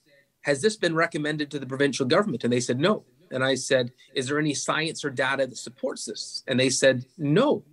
[0.42, 2.44] Has this been recommended to the provincial government?
[2.44, 3.04] And they said, No.
[3.30, 6.42] And I said, Is there any science or data that supports this?
[6.46, 7.64] And they said, No.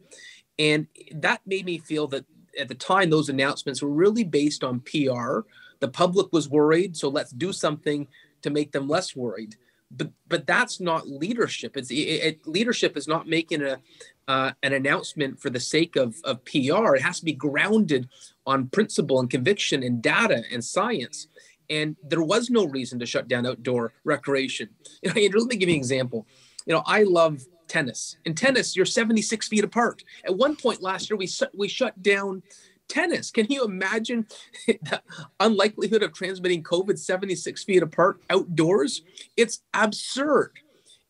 [0.58, 2.26] And that made me feel that
[2.60, 5.40] at the time, those announcements were really based on PR.
[5.80, 8.08] The public was worried, so let's do something
[8.42, 9.56] to make them less worried.
[9.92, 11.78] But but that's not leadership.
[11.78, 13.80] It's it, it, leadership is not making a
[14.28, 16.96] uh, an announcement for the sake of, of PR.
[16.96, 18.10] It has to be grounded
[18.48, 21.28] on principle and conviction and data and science.
[21.70, 24.70] And there was no reason to shut down outdoor recreation.
[25.04, 26.26] You know, Andrew, let me give you an example.
[26.66, 28.18] You know, I love tennis.
[28.26, 30.04] In tennis, you're 76 feet apart.
[30.26, 32.44] At one point last year, we we shut down
[32.88, 33.32] tennis.
[33.32, 34.28] Can you imagine
[34.68, 35.02] the
[35.40, 39.02] unlikelihood of transmitting COVID 76 feet apart outdoors?
[39.38, 40.52] It's absurd.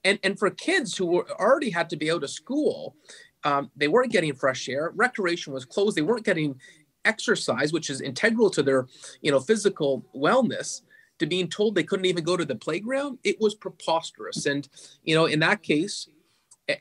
[0.03, 2.95] And, and for kids who already had to be out of school,
[3.43, 4.91] um, they weren't getting fresh air.
[4.95, 5.97] Recreation was closed.
[5.97, 6.59] They weren't getting
[7.05, 8.87] exercise, which is integral to their,
[9.21, 10.81] you know, physical wellness.
[11.19, 14.47] To being told they couldn't even go to the playground, it was preposterous.
[14.47, 14.67] And
[15.05, 16.09] you know, in that case,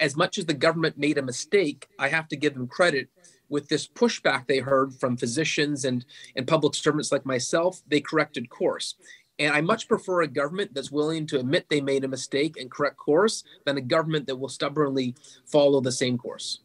[0.00, 3.08] as much as the government made a mistake, I have to give them credit
[3.48, 6.04] with this pushback they heard from physicians and,
[6.36, 8.94] and public servants like myself, they corrected course.
[9.38, 12.70] And I much prefer a government that's willing to admit they made a mistake and
[12.70, 15.14] correct course than a government that will stubbornly
[15.46, 16.60] follow the same course.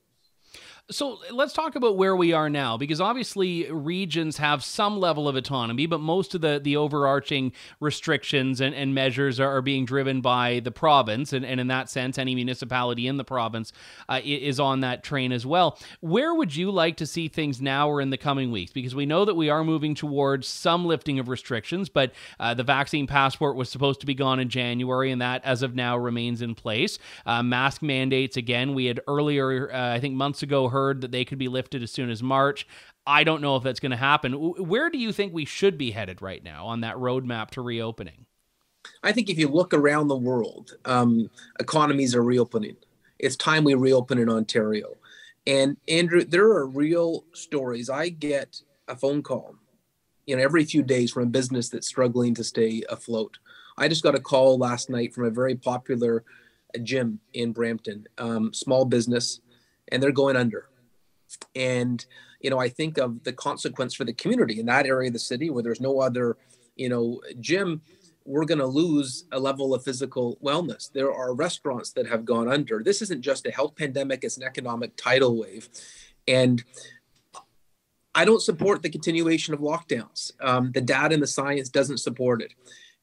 [0.92, 5.36] So let's talk about where we are now, because obviously regions have some level of
[5.36, 10.20] autonomy, but most of the, the overarching restrictions and, and measures are, are being driven
[10.20, 11.32] by the province.
[11.32, 13.72] And, and in that sense, any municipality in the province
[14.08, 15.78] uh, is on that train as well.
[16.00, 18.72] Where would you like to see things now or in the coming weeks?
[18.72, 22.64] Because we know that we are moving towards some lifting of restrictions, but uh, the
[22.64, 26.42] vaccine passport was supposed to be gone in January, and that as of now remains
[26.42, 26.98] in place.
[27.28, 31.12] Uh, mask mandates, again, we had earlier, uh, I think months ago, heard heard that
[31.12, 32.68] they could be lifted as soon as March.
[33.06, 34.34] I don't know if that's going to happen.
[34.34, 38.26] Where do you think we should be headed right now on that roadmap to reopening?
[39.04, 42.78] I think if you look around the world, um, economies are reopening.
[43.20, 44.96] It's time we reopen in Ontario.
[45.46, 47.90] And Andrew, there are real stories.
[47.90, 49.56] I get a phone call,
[50.26, 53.38] you know, every few days from a business that's struggling to stay afloat.
[53.78, 56.24] I just got a call last night from a very popular
[56.84, 59.42] gym in Brampton, um, small business,
[59.90, 60.69] and they're going under.
[61.56, 62.06] And,
[62.42, 65.20] you know, I think of the consequence for the community in that area of the
[65.20, 66.38] city where there's no other,
[66.76, 67.82] you know, gym,
[68.26, 70.92] we're going to lose a level of physical wellness.
[70.92, 72.84] There are restaurants that have gone under.
[72.84, 75.68] This isn't just a health pandemic, it's an economic tidal wave.
[76.28, 76.64] And
[78.14, 80.32] I don't support the continuation of lockdowns.
[80.42, 82.54] Um, the data and the science doesn't support it.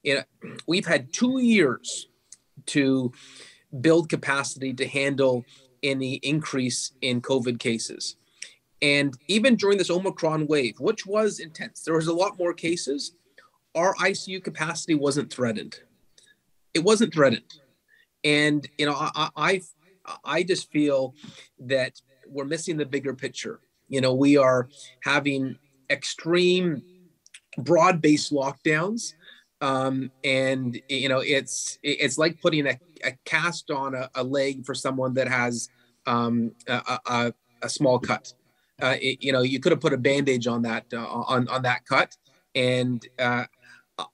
[0.02, 0.22] You know,
[0.66, 2.08] we've had two years
[2.66, 3.12] to
[3.80, 5.44] build capacity to handle
[5.82, 8.16] any increase in COVID cases.
[8.82, 13.12] And even during this Omicron wave, which was intense, there was a lot more cases.
[13.74, 15.80] Our ICU capacity wasn't threatened.
[16.74, 17.60] It wasn't threatened.
[18.22, 19.62] And, you know, I, I,
[20.24, 21.14] I just feel
[21.60, 23.60] that we're missing the bigger picture.
[23.88, 24.68] You know, we are
[25.02, 25.56] having
[25.90, 26.82] extreme
[27.58, 29.14] broad based lockdowns.
[29.60, 34.64] Um, and you know, it's it's like putting a, a cast on a, a leg
[34.64, 35.68] for someone that has
[36.06, 37.32] um, a, a,
[37.62, 38.32] a, small cut.
[38.80, 41.62] Uh, it, you know, you could have put a bandage on that uh, on on
[41.62, 42.16] that cut,
[42.54, 43.44] and uh,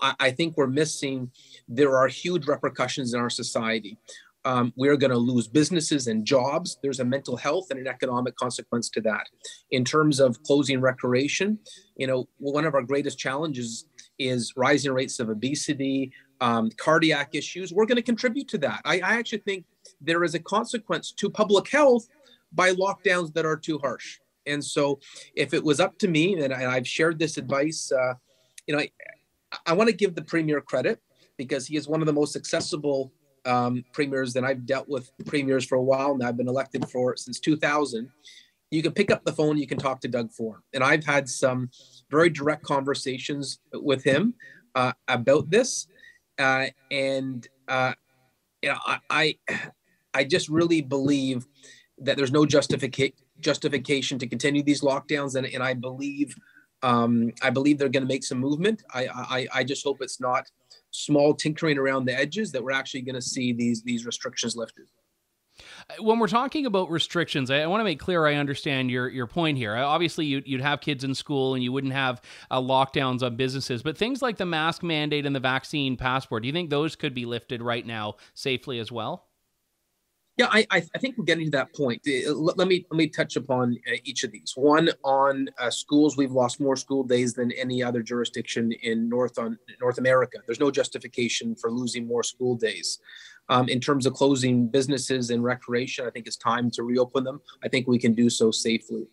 [0.01, 1.31] I, I, think we're missing.
[1.69, 3.99] There are huge repercussions in our society.
[4.45, 6.79] Um, we're going to lose businesses and jobs.
[6.83, 9.29] There's a mental health and an economic consequence to that.
[9.71, 11.59] In terms of closing recreation,
[11.97, 13.87] you know, one of our greatest challenges
[14.19, 16.13] is rising rates of obesity,
[16.43, 17.73] um, cardiac issues.
[17.73, 18.83] We're going to contribute to that.
[18.85, 19.65] I, I actually think
[20.01, 22.09] there is a consequence to public health
[22.53, 24.19] by lockdowns that are too harsh.
[24.45, 24.99] And so,
[25.37, 28.15] if it was up to me, and, I, have shared this advice, uh,
[28.67, 28.91] you know, I,
[29.67, 31.01] I want to give the premier credit
[31.37, 33.13] because he is one of the most accessible
[33.45, 36.27] um, premiers that I've dealt with premiers for a while now.
[36.27, 38.11] I've been elected for since 2000.
[38.73, 40.61] you can pick up the phone, you can talk to Doug Ford.
[40.75, 41.71] And I've had some
[42.11, 44.35] very direct conversations with him
[44.75, 45.87] uh, about this.
[46.43, 47.93] Uh, and, uh,
[48.61, 49.39] you know, I, I,
[50.15, 51.47] I just really believe
[51.99, 56.35] that there's no justification justification to continue these lockdowns, and, and I believe
[56.83, 58.83] um, I believe they're going to make some movement.
[58.93, 60.51] I, I I just hope it's not
[60.91, 64.87] small tinkering around the edges that we're actually going to see these these restrictions lifted.
[65.91, 69.09] Uh, when we're talking about restrictions, I, I want to make clear I understand your
[69.09, 69.77] your point here.
[69.77, 72.21] Obviously, you'd, you'd have kids in school and you wouldn't have
[72.51, 76.47] uh, lockdowns on businesses, but things like the mask mandate and the vaccine passport, do
[76.47, 79.27] you think those could be lifted right now safely as well?
[80.39, 82.01] Yeah, I, I, think we're getting to that point.
[82.09, 84.55] Uh, let, me let me touch upon uh, each of these.
[84.57, 89.39] One on uh, schools, we've lost more school days than any other jurisdiction in North
[89.39, 90.39] on North America.
[90.47, 92.99] There's no justification for losing more school days.
[93.53, 97.43] Um, in terms of closing businesses and recreation, I think it's time to reopen them.
[97.63, 99.07] I think we can do so safely.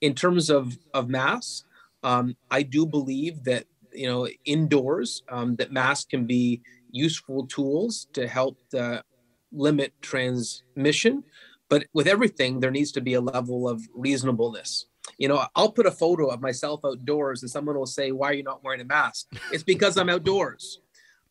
[0.00, 1.62] In terms of of masks,
[2.02, 8.08] um, I do believe that you know indoors um, that masks can be useful tools
[8.14, 9.04] to help the
[9.52, 11.22] limit transmission,
[11.68, 14.86] but with everything, there needs to be a level of reasonableness.
[15.16, 18.34] You know, I'll put a photo of myself outdoors and someone will say, Why are
[18.34, 19.28] you not wearing a mask?
[19.52, 20.80] It's because I'm outdoors.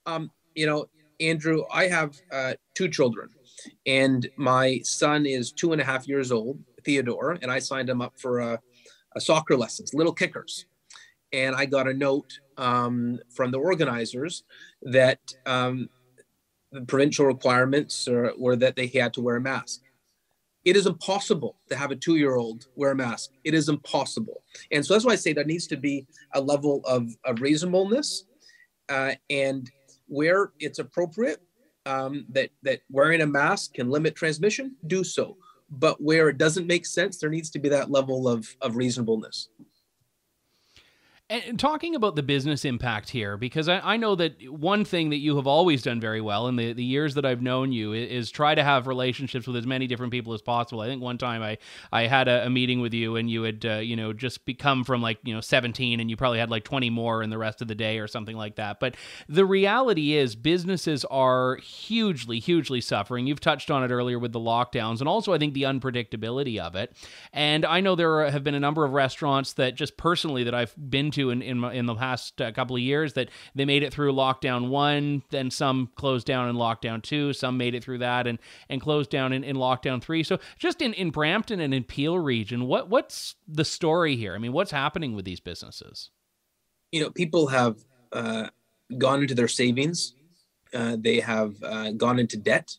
[0.06, 0.86] Um, you know,
[1.20, 3.30] Andrew, I have uh, two children,
[3.86, 8.02] and my son is two and a half years old, Theodore, and I signed him
[8.02, 8.60] up for a,
[9.16, 10.66] a soccer lessons, little kickers.
[11.34, 14.44] And I got a note um, from the organizers
[14.84, 15.90] that um,
[16.72, 19.82] the provincial requirements or, were that they had to wear a mask.
[20.64, 23.32] It is impossible to have a two year old wear a mask.
[23.44, 24.44] It is impossible.
[24.72, 28.26] And so that's why I say there needs to be a level of, of reasonableness.
[28.90, 29.72] Uh, and
[30.08, 31.42] where it's appropriate,
[31.86, 35.38] um, that, that wearing a mask can limit transmission, do so.
[35.70, 39.50] But where it doesn't make sense, there needs to be that level of, of reasonableness.
[41.28, 45.18] And talking about the business impact here, because I, I, know that one thing that
[45.18, 48.12] you have always done very well in the, the years that I've known you is,
[48.12, 50.82] is, try to have relationships with as many different people as possible.
[50.82, 51.58] I think one time I,
[51.92, 54.84] I had a, a meeting with you and you had, uh, you know, just become
[54.84, 57.60] from like, you know, 17 and you probably had like 20 more in the rest
[57.60, 58.80] of the day or something like that.
[58.80, 58.96] But
[59.28, 63.26] the reality is businesses are hugely, hugely suffering.
[63.26, 66.76] You've touched on it earlier with the lockdowns and also I think the unpredictability of
[66.76, 66.96] it.
[67.34, 70.76] And I know there have been a number of restaurants that just personally that I've
[70.78, 73.94] been to in in, in the past uh, couple of years that they made it
[73.94, 78.28] through lockdown one, then some closed down in lockdown two, some made it through that
[78.28, 78.40] and
[78.70, 80.24] and closed down in, in lockdown three.
[80.24, 84.36] So just in, in Brampton and in Peel region, what what's the story here?
[84.36, 86.12] I mean, what's happening with these businesses?
[86.92, 87.78] You know, people have
[88.12, 88.48] uh,
[88.98, 90.14] gone into their savings.
[90.74, 92.78] Uh, they have uh, gone into debt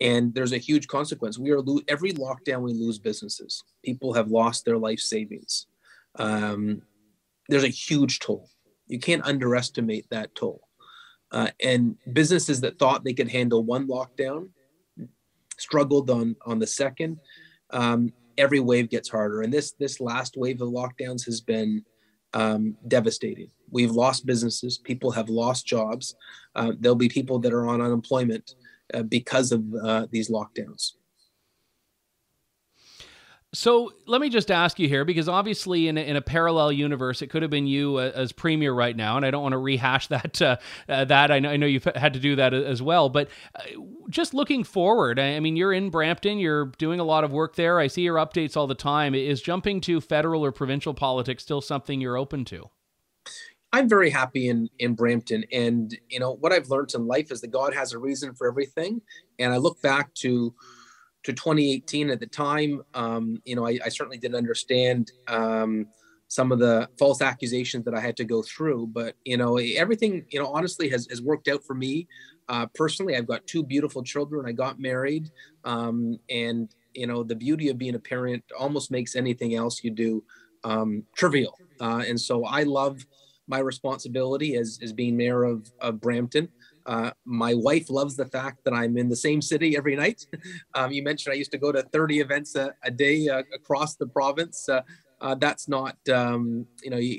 [0.00, 1.38] and there's a huge consequence.
[1.38, 3.64] We are lo- every lockdown we lose businesses.
[3.84, 5.66] People have lost their life savings.
[6.16, 6.82] Um,
[7.48, 8.48] there's a huge toll.
[8.86, 10.62] You can't underestimate that toll.
[11.30, 14.48] Uh, and businesses that thought they could handle one lockdown
[15.58, 17.18] struggled on on the second.
[17.70, 21.84] Um, every wave gets harder, and this this last wave of lockdowns has been
[22.32, 23.50] um, devastating.
[23.70, 24.78] We've lost businesses.
[24.78, 26.14] People have lost jobs.
[26.54, 28.54] Uh, there'll be people that are on unemployment
[28.94, 30.92] uh, because of uh, these lockdowns.
[33.54, 37.22] So let me just ask you here, because obviously in a, in a parallel universe,
[37.22, 39.58] it could have been you uh, as premier right now, and I don't want to
[39.58, 40.42] rehash that.
[40.42, 43.28] Uh, uh, that I know, I know you've had to do that as well, but
[43.54, 43.62] uh,
[44.10, 47.78] just looking forward, I mean, you're in Brampton, you're doing a lot of work there.
[47.78, 49.14] I see your updates all the time.
[49.14, 52.68] Is jumping to federal or provincial politics still something you're open to?
[53.72, 57.40] I'm very happy in in Brampton, and you know what I've learned in life is
[57.40, 59.00] that God has a reason for everything,
[59.38, 60.54] and I look back to
[61.24, 62.82] to 2018 at the time.
[62.94, 65.86] Um, you know I, I, certainly didn't understand um,
[66.28, 70.26] some of the false accusations that i had to go through but you know everything
[70.28, 72.06] you know honestly has, has worked out for me.
[72.48, 74.46] Uh, personally i've got two beautiful children.
[74.46, 75.30] I got married
[75.64, 79.90] um, and you know the beauty of being a parent almost makes anything else you
[79.90, 80.22] do
[80.64, 81.56] um, trivial.
[81.80, 83.04] Uh, and so i love
[83.46, 86.48] my responsibility as, as being mayor of, of brampton
[86.88, 90.26] uh, my wife loves the fact that I'm in the same city every night.
[90.74, 93.96] Um, you mentioned I used to go to 30 events a, a day uh, across
[93.96, 94.68] the province.
[94.68, 94.82] Uh,
[95.20, 97.16] uh that's not, um, you know, you,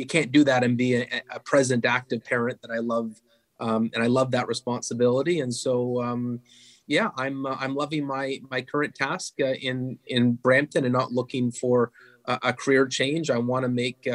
[0.00, 3.20] you can't do that and be a, a present, active parent that I love.
[3.60, 5.40] Um, and I love that responsibility.
[5.40, 6.40] And so, um,
[6.86, 11.50] yeah, I'm uh, I'm loving my my current task in in Brampton and not looking
[11.50, 11.90] for
[12.26, 13.30] a, a career change.
[13.30, 14.08] I want to make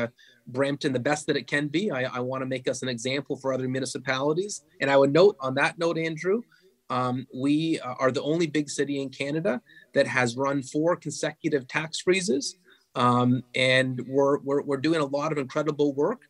[0.47, 1.91] Brampton the best that it can be.
[1.91, 4.63] I, I want to make us an example for other municipalities.
[4.79, 6.41] And I would note on that note, Andrew,
[6.89, 9.61] Um, we are the only big city in Canada
[9.93, 12.57] that has run four consecutive tax freezes.
[12.95, 16.23] Um, and we're, we're, we're doing a lot of incredible work.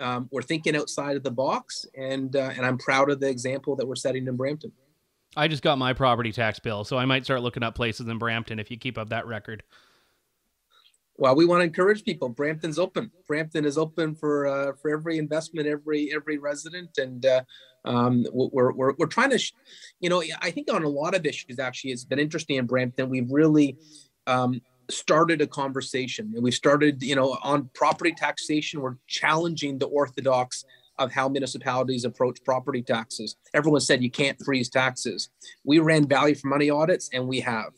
[0.00, 3.76] Um, we're thinking outside of the box, and, uh, and I'm proud of the example
[3.76, 4.72] that we're setting in Brampton.
[5.36, 8.18] I just got my property tax bill, so I might start looking up places in
[8.18, 9.62] Brampton if you keep up that record.
[11.20, 12.28] Well, we want to encourage people.
[12.28, 13.10] Brampton's open.
[13.26, 17.42] Brampton is open for uh, for every investment, every every resident, and uh,
[17.84, 19.52] um, we're, we're we're trying to, sh-
[19.98, 23.08] you know, I think on a lot of issues actually, it's been interesting in Brampton.
[23.08, 23.76] We've really
[24.28, 24.60] um,
[24.90, 28.80] started a conversation, and we started, you know, on property taxation.
[28.80, 30.64] We're challenging the orthodox
[30.98, 33.36] of how municipalities approach property taxes.
[33.54, 35.30] Everyone said you can't freeze taxes.
[35.64, 37.72] We ran value for money audits, and we have.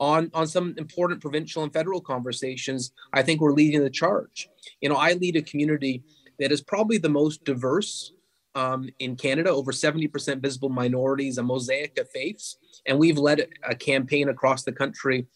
[0.00, 4.48] On, on some important provincial and federal conversations, I think we're leading the charge.
[4.80, 6.02] You know, I lead a community
[6.38, 8.12] that is probably the most diverse
[8.54, 12.58] um, in Canada, over 70% visible minorities, a mosaic of faiths.
[12.86, 15.26] And we've led a campaign across the country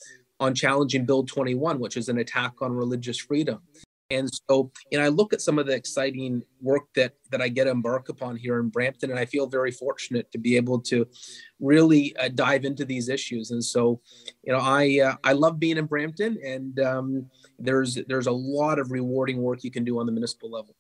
[0.41, 3.61] on challenging Bill 21, which is an attack on religious freedom.
[4.11, 7.49] And so, you know, I look at some of the exciting work that that I
[7.49, 10.81] get to embark upon here in Brampton, and I feel very fortunate to be able
[10.83, 11.07] to
[11.61, 13.51] really uh, dive into these issues.
[13.51, 14.01] And so,
[14.43, 18.79] you know, I uh, I love being in Brampton, and um, there's there's a lot
[18.79, 20.75] of rewarding work you can do on the municipal level.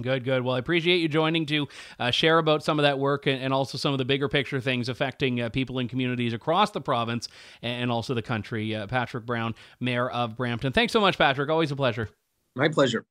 [0.00, 0.44] Good, good.
[0.44, 1.66] Well, I appreciate you joining to
[1.98, 4.60] uh, share about some of that work and, and, also some of the bigger picture
[4.60, 7.28] things affecting uh, people in communities across the province
[7.62, 8.76] and also the country.
[8.76, 10.72] Uh, Patrick Brown, Mayor of Brampton.
[10.72, 11.50] Thanks so much, Patrick.
[11.50, 12.08] Always a pleasure.
[12.58, 13.04] My pleasure.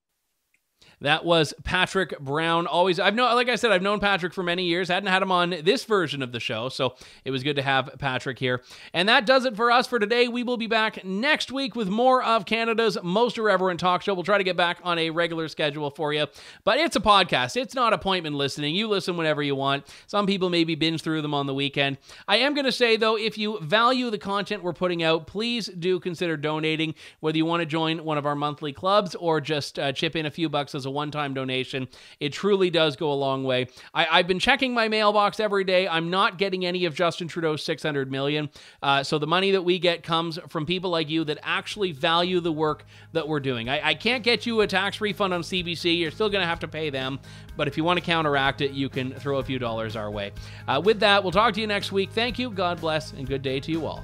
[1.02, 2.66] That was Patrick Brown.
[2.66, 4.88] Always, I've known, like I said, I've known Patrick for many years.
[4.88, 7.92] Hadn't had him on this version of the show, so it was good to have
[8.00, 8.64] Patrick here.
[8.94, 10.28] And that does it for us for today.
[10.28, 14.16] We will be back next week with more of Canada's most irreverent talk show.
[14.16, 16.26] We'll try to get back on a regular schedule for you,
[16.64, 17.58] but it's a podcast.
[17.58, 18.74] It's not appointment listening.
[18.74, 19.86] You listen whenever you want.
[20.08, 22.00] Some people maybe binge through them on the weekend.
[22.28, 25.68] I am going to say though, if you value the content we're putting out, please
[25.68, 26.96] do consider donating.
[27.20, 30.26] Whether you want to join one of our monthly clubs or just uh, chip in
[30.26, 31.88] a few bucks as a one time donation.
[32.20, 33.68] It truly does go a long way.
[33.94, 35.88] I, have been checking my mailbox every day.
[35.88, 38.50] I'm not getting any of Justin Trudeau's 600 million.
[38.82, 42.40] Uh, so the money that we get comes from people like you that actually value
[42.40, 43.70] the work that we're doing.
[43.70, 46.00] I, I can't get you a tax refund on CBC.
[46.00, 47.20] You're still going to have to pay them.
[47.56, 50.32] But if you want to counteract it, you can throw a few dollars our way.
[50.68, 52.12] Uh, with that, we'll talk to you next week.
[52.12, 52.50] Thank you.
[52.50, 54.04] God bless, and good day to you all.